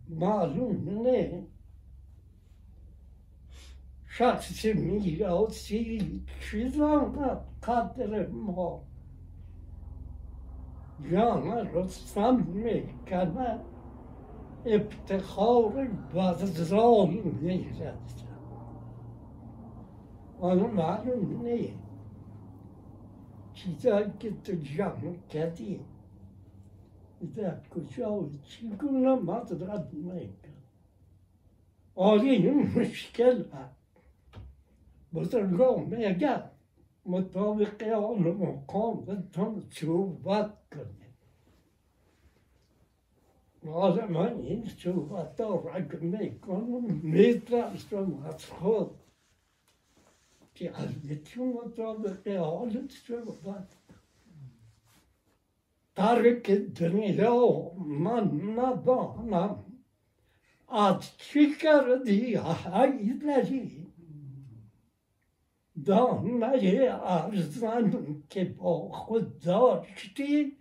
[0.09, 1.47] معلوم نه
[4.16, 8.82] شخص میراسی چیزان قدر ما
[11.10, 13.60] جان رستم میکنه
[14.66, 18.10] افتخار وزرال میرد
[20.40, 21.78] آن معلوم نیست
[23.54, 25.80] چیزایی که تو جمع کردی
[27.36, 30.48] در کجا و چگونه مدرد میکن
[31.94, 33.75] آره این مشکل هست
[35.13, 36.43] بزرگان میگن
[37.05, 41.07] مطابق آن مقام بتون صحبت کنی
[43.73, 48.91] آدمان این صحبت ها که می‌کنم میترسم از خود
[50.55, 53.67] که از یکی مطابق حالت صحبت
[55.95, 59.63] ترک دنیا من ندانم
[60.69, 63.76] از چی کردی حیدری
[65.84, 70.56] دانه ارزن که با خود داشتی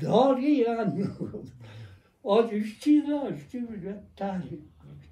[0.00, 1.52] داری هنوز
[2.22, 5.08] آدشتی داشتی بوده تحریک کنی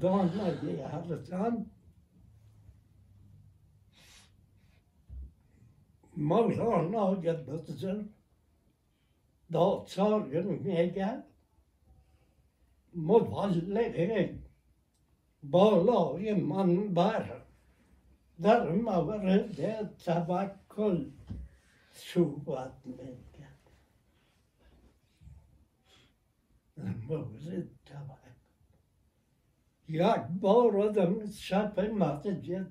[0.00, 0.42] دانه
[0.84, 1.66] ارزن
[6.16, 8.02] مولانا گذر
[9.52, 11.22] دادسارن میگه
[12.94, 14.34] مبلغ
[15.42, 17.42] بالای منبر
[18.43, 19.59] ധർമ്മവൃത
[20.05, 20.97] സഭക്കുൾ
[22.07, 23.37] ശുഭാത്മിക
[26.77, 28.09] ധർമ്മവൃദ്ധവ
[29.89, 32.67] Jak Balrodam Chapin Matajet,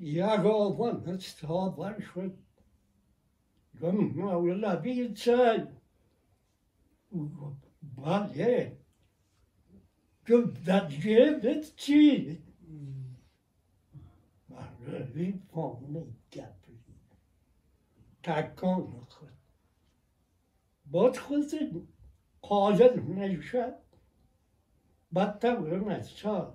[0.00, 2.36] jak Alban Stavar Shwit,
[3.74, 5.68] Gumma Willa Bitsa,
[7.96, 8.76] Balje,
[10.26, 12.47] Gubdat Gibbet Cheat.
[14.88, 16.78] مولوی پامه گپی
[18.22, 19.28] تکان خود
[20.86, 21.88] بعد خود
[22.42, 23.74] قادر نشد
[25.14, 26.52] بدتر مثال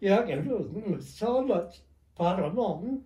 [0.00, 1.82] یک روز مثالت
[2.14, 3.04] فرمان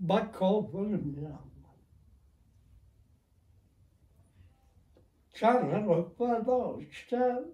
[0.00, 1.50] با کابل میرم
[5.34, 7.44] چند رو برداشتم.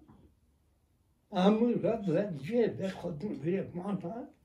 [1.32, 4.36] امور زجه به خود میماند.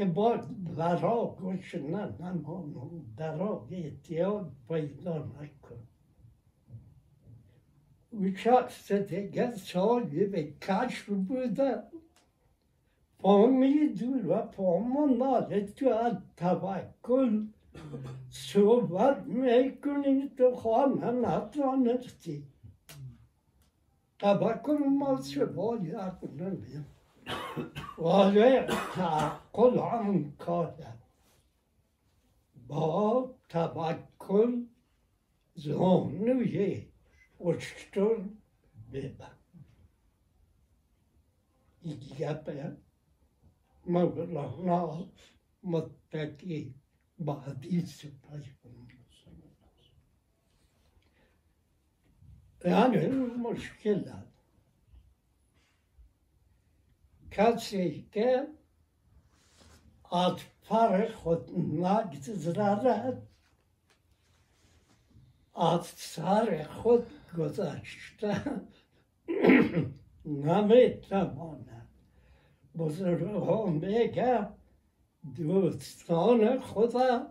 [0.00, 0.36] که با
[0.76, 5.82] درا گشنه نمانم درا احتیاط پیدا نکن
[8.12, 11.82] و شخص دیگه صاحب کشف بوده.
[13.18, 17.46] فهمیدون و فهمان تو از توکل
[18.30, 22.46] صحبت می‌کنی تو خانه نتوانستی.
[24.18, 25.92] توکل ما شبای
[26.38, 26.86] نمیم
[27.98, 28.60] ولی
[28.94, 30.94] تعقل هم کاره
[32.68, 34.66] با توکل
[35.54, 36.86] زانوی
[37.40, 38.16] اشتر
[38.92, 39.36] ببن
[41.82, 42.76] این گپه
[43.86, 45.08] مولانا
[45.62, 46.74] متکی
[47.18, 48.90] با حدیث پیغمبر
[52.64, 54.29] یعنی مشکل هست
[57.30, 58.46] کسی که
[60.12, 63.22] از پر خود نگذرد
[65.56, 67.06] از سر خود
[67.38, 68.60] گذشته
[70.24, 71.88] نمی‌تواند
[72.78, 74.48] بزرگها میگه
[75.36, 77.26] دوستان خدا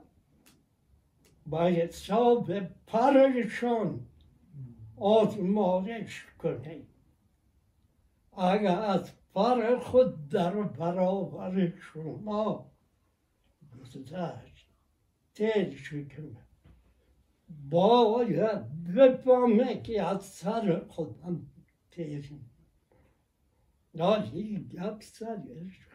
[1.46, 4.06] با حساب پرشان
[4.98, 6.88] آزمایش کنی
[8.38, 12.72] اگر از فر خود در برابر شما.
[13.80, 14.70] گذشت.
[15.36, 16.46] دل شکنه
[17.70, 21.48] باید بفهمه که از سر خودم
[21.92, 22.50] تیریم
[23.94, 25.90] ولی گپ سرش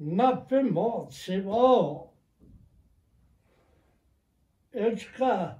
[0.00, 2.12] نفع ما سوا.
[4.74, 5.56] عشق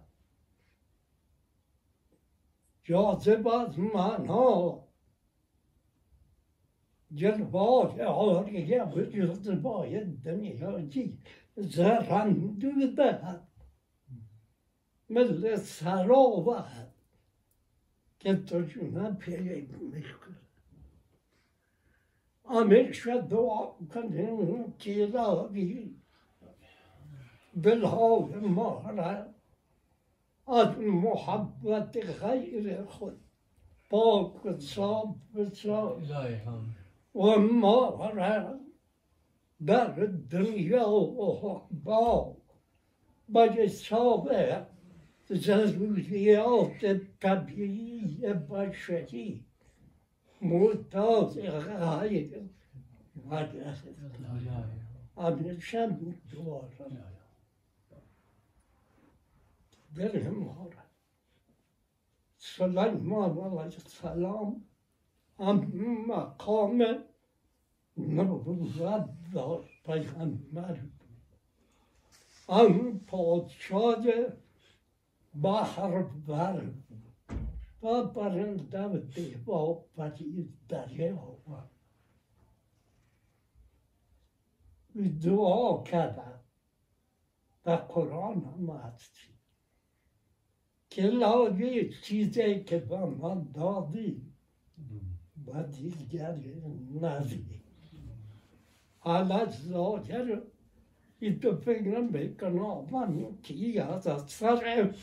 [2.84, 4.82] Jazebatmanho.
[7.14, 11.16] Jilbab ağır ya bu jilbab yedim ya ki
[11.58, 13.42] zaran dübde.
[15.12, 16.46] مثل سراب
[18.20, 20.32] كتشنا في مشكل
[22.50, 25.96] أمير شدوا كنهم كيلا بي
[27.54, 29.34] بالهاو المهرة
[30.46, 33.20] از محبت غیر خود
[33.90, 36.10] پاک صاف بساز
[37.14, 38.60] و ما را
[39.66, 42.36] در دنیا و
[43.28, 44.30] با حساب
[45.32, 48.16] ضروریات طبیعی
[48.50, 49.44] بشری
[50.42, 52.50] محتاج غیر
[55.16, 55.86] همیشه
[56.32, 56.60] دعا
[59.96, 60.82] ما را
[62.36, 64.64] سلیمان علیه السلام
[65.38, 65.56] هم
[66.08, 66.82] مقام
[67.98, 70.78] نبوت داشت پیغمبر
[72.48, 74.04] هم پادشاه
[75.42, 76.62] بحر بر
[77.82, 81.62] و برنده و دیبا پرید دریا و
[85.22, 86.40] دعا کردم
[87.66, 88.70] و قرآن هم
[90.94, 94.22] که لاگه چیزی که به من دادی
[95.46, 96.36] و دیگر
[97.02, 97.44] ندی
[98.98, 100.42] حالا ظاهر
[101.20, 104.94] این تو فکرم بکنم من کی از سر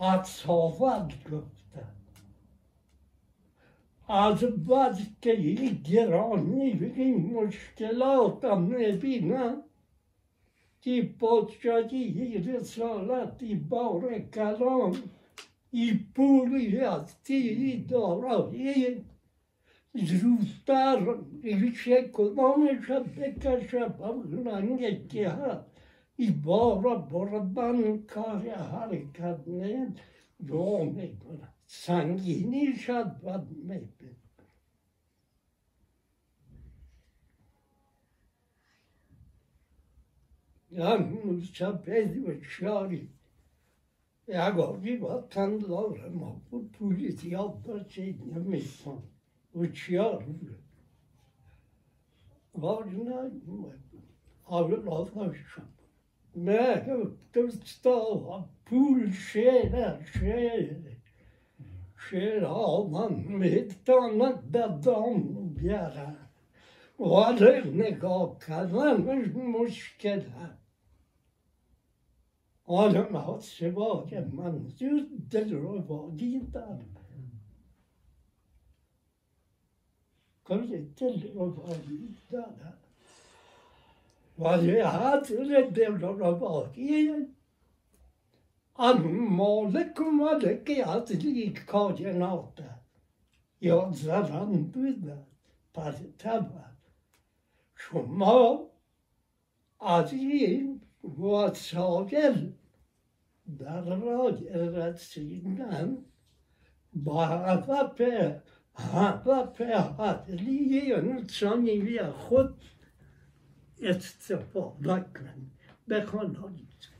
[0.00, 1.92] اتصافت گفتم
[4.08, 9.62] از بس که این گرانی این مشکلاتم می‌بینم
[10.80, 14.96] که پادشاهی رسالتی بار کلام
[15.76, 19.04] Impugnazioni dorowi,
[19.94, 21.02] zrzutar
[21.42, 25.66] ilçe şey, kullanışa bekaşa bağlangekiha,
[26.18, 29.94] ibora boradan kare harekatne
[30.40, 31.54] yome kara.
[31.66, 34.16] Sangini şadvad meybe.
[40.70, 43.15] Yalnızca bedve şarik
[44.28, 46.72] می‌کنه سنگینی شد بد میبین هم شب و شاری یک با تن داره ما بود
[46.72, 49.02] پولی زیاد داشت نمیتون
[49.54, 50.58] و چیار بود
[52.54, 53.30] ولی نه
[54.42, 54.76] حالا
[72.68, 76.86] ஆலமாச்சு வாக மன்சூர் தல்ரோ வாகிந்தார்
[80.46, 82.74] Kommer tillrå vagiந்தார்
[84.38, 87.26] varje hatur தல்ரோ வாகிய
[88.78, 92.80] Anmalekum aleke atlik kajenata.
[93.58, 95.18] Jag zaran buda
[95.74, 96.64] paritaba.
[97.78, 98.68] Shuma
[99.80, 102.52] adjim وسایل
[103.58, 105.98] در راه رسیدن
[106.92, 108.00] با هدف
[108.74, 109.60] هدف
[109.98, 112.64] اصلی انسانی خود
[113.82, 115.50] استفاده کن.
[115.88, 116.96] بخوانید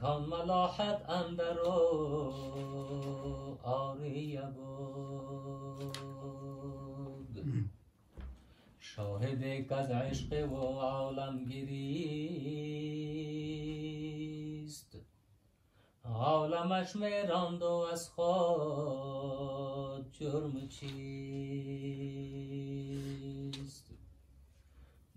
[0.01, 2.33] کان ملاحت اندرو
[3.63, 5.71] آریه بود
[8.79, 12.01] شاهد از عشق و عالمگیریست
[16.05, 19.41] عالمش میراند و از خود
[20.13, 20.91] جرم چیست؟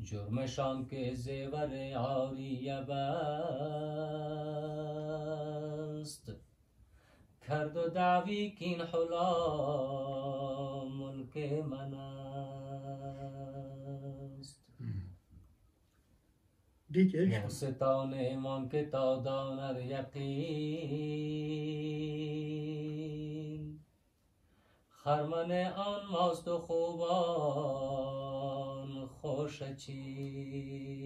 [0.03, 3.83] جرمشان که زیور عاریه بست
[7.47, 9.25] کرد و دعوی که این حلا
[10.85, 12.23] ملک من است.
[16.91, 21.23] دیگه واسطان ایمان که تا داند یقین.
[25.03, 27.05] خرمن آن ماست و خوبان
[29.05, 31.03] خوش چین.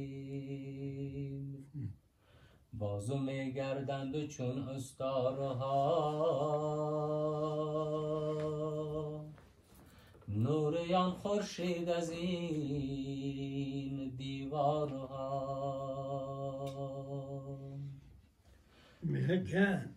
[2.74, 5.66] بازو می گردند و چون استارها
[10.28, 15.38] نوریان خورشید از این دیوارها.
[19.04, 19.96] میگن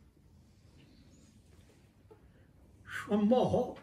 [2.84, 3.74] شما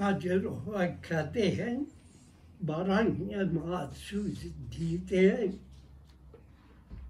[0.00, 1.80] تجربه کرده
[2.62, 5.52] برای محسوس دیده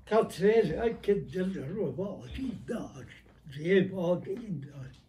[0.07, 3.25] تصویر که دل ربایی داشت
[3.57, 5.03] زیبایی داشت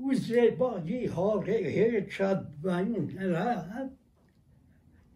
[0.00, 2.22] و زیبایی ها هیچ
[2.62, 3.90] بین رفت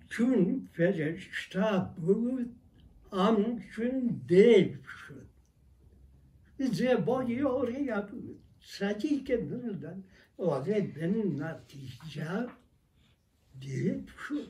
[0.08, 2.56] چون فرشته بود
[3.12, 5.26] همچون دیو شد
[6.58, 10.04] زیبایی ها بود سجی که بودن
[10.38, 12.48] avrebbenin natija
[13.60, 14.42] diye şu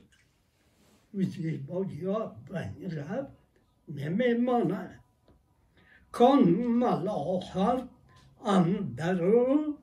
[1.12, 3.26] müthiş bozuyor benzer
[3.88, 5.02] neme mana.
[6.12, 7.84] Kon malahar
[8.40, 9.78] andaru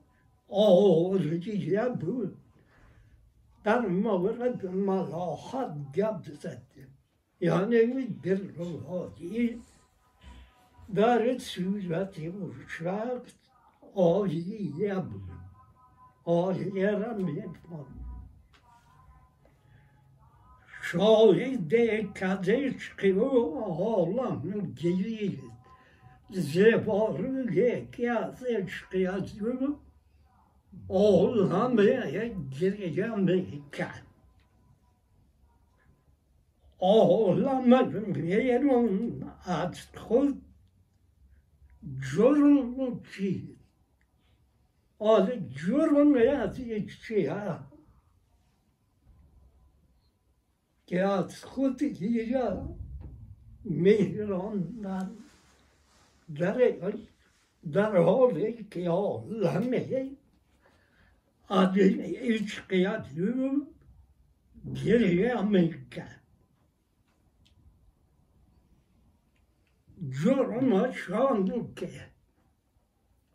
[0.48, 2.34] orjiye bu.
[3.64, 6.88] Dar mavrad malahar gabzetti
[7.40, 9.60] yani bir ruhi
[10.96, 13.26] dar sürati uçak
[13.94, 15.39] orjiye bu.
[16.26, 17.88] Ağlayarak yapmam.
[20.82, 25.40] Şahı de kader çıkıyor ağlam geri.
[26.30, 29.76] Zevarı de çıkıyor
[30.90, 31.78] ağlam
[32.50, 34.02] gireceğim hikaye.
[36.80, 40.00] Ağlamadım yerim açtı.
[42.16, 43.59] Yorulup çiğ.
[45.00, 47.70] Ağzı cıvır bununla ya, atı şey ya.
[50.90, 52.64] Ya sıkıntı ya.
[53.64, 55.16] Mehrandan
[56.28, 56.98] derhal
[57.64, 58.36] derhal
[58.70, 60.12] kıyameye
[61.48, 63.70] adil üç kıyamıyorum
[64.72, 66.08] geriye Amerika.
[70.10, 72.09] Jorama şu an ülkeye.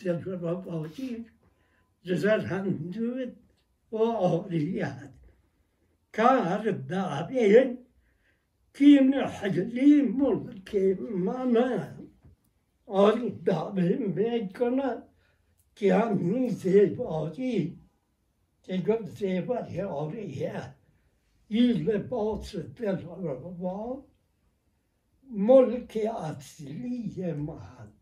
[3.92, 5.12] وأولياء
[6.12, 7.84] كاردارين
[8.74, 11.96] كيم حجلي ملكي مانا
[12.88, 15.10] أردابين بيكنا.
[15.80, 17.76] كيامي زيب أولي
[18.62, 20.76] تجد زيب أولياء
[21.50, 24.04] إلى باسط الأرباب
[25.30, 27.92] ملكي أصلي معنا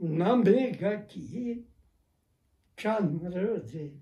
[0.00, 1.64] نمبر كي
[2.76, 3.92] كان رزق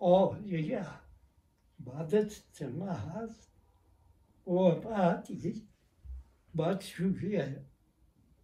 [0.00, 1.00] O ja,
[1.78, 3.48] badet tema has.
[4.46, 5.54] O pati
[6.54, 7.62] bat şükriye.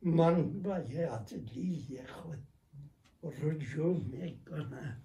[0.02, 2.40] Man bayatı değil yakın.
[3.24, 5.00] Rücu mekana.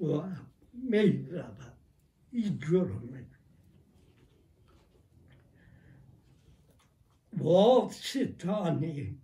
[0.00, 0.24] O
[0.72, 1.78] meyraba.
[2.32, 3.10] İdiyorum.
[7.32, 9.18] Volt sitani.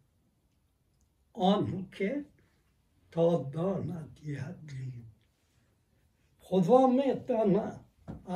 [1.34, 2.24] Anke
[3.10, 5.05] tadana diyadliyim.
[6.48, 7.64] kodwa me tama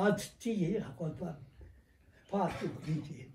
[0.02, 1.30] ati ye kodwa
[2.30, 3.30] patu kiji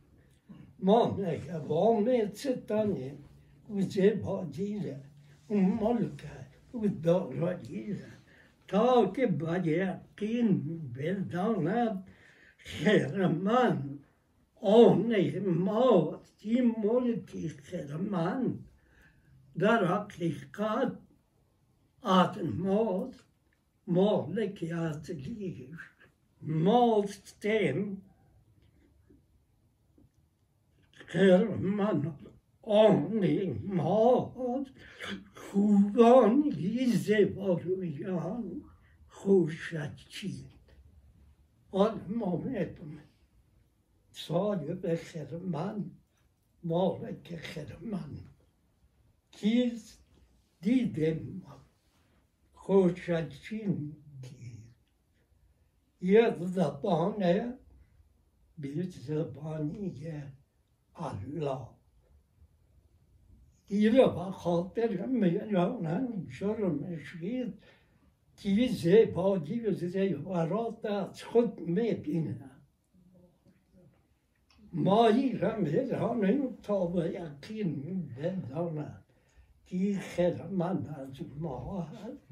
[0.79, 3.17] ma me ya bo me tsitani
[3.69, 4.95] uje bo jire
[5.49, 6.33] umolka
[6.73, 8.11] udo ro jire
[8.67, 9.79] ta ke ba je
[10.17, 10.49] kin
[10.93, 12.03] bel down na
[12.57, 13.99] herman
[14.61, 18.59] o ne mo ti molki herman
[19.55, 20.91] dar hat ich kat
[22.01, 23.24] aten mod
[23.87, 25.79] مالک اصلیش
[26.41, 28.01] ماستیم
[30.93, 32.17] خیرمند
[32.61, 33.25] آن
[33.63, 34.65] ما
[35.35, 36.49] خوبان
[37.05, 38.61] زیبایان
[39.07, 40.45] خوشچین
[41.71, 42.99] آن مامتم
[44.11, 45.91] صاحب خرمن
[46.63, 48.17] مالک خرمن
[49.31, 50.03] کیست
[50.61, 51.41] دیدم
[54.21, 54.75] دید
[56.01, 57.59] یک زبانه
[58.57, 60.23] bir zebaniye
[60.95, 61.69] Allah.
[63.69, 67.53] Yine bak halklar میانن جرم شید
[68.37, 72.51] که زیبایی و زیورات از خود می‌بینن
[74.73, 79.04] مایی را میرانیم تا به یقین بداند
[79.65, 82.27] که خرمن از ما هست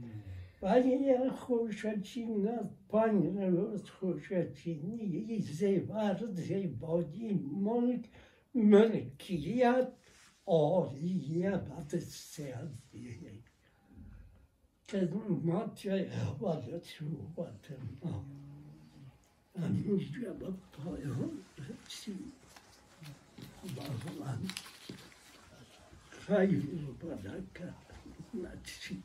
[0.62, 2.50] ولی خوشچین
[2.90, 8.10] پنج روز خوشچینی زیور زیبایی ملک
[8.56, 9.92] ملکیت
[10.48, 13.44] عالیت سیادی
[14.90, 17.68] خدمت احوالت شوبت
[18.04, 18.26] ما.
[19.60, 22.34] همینجا به پایان رسید.
[26.30, 26.62] ai
[27.04, 27.22] bana
[27.54, 27.74] kadar.
[28.34, 28.50] na
[28.80, 29.02] şimdi.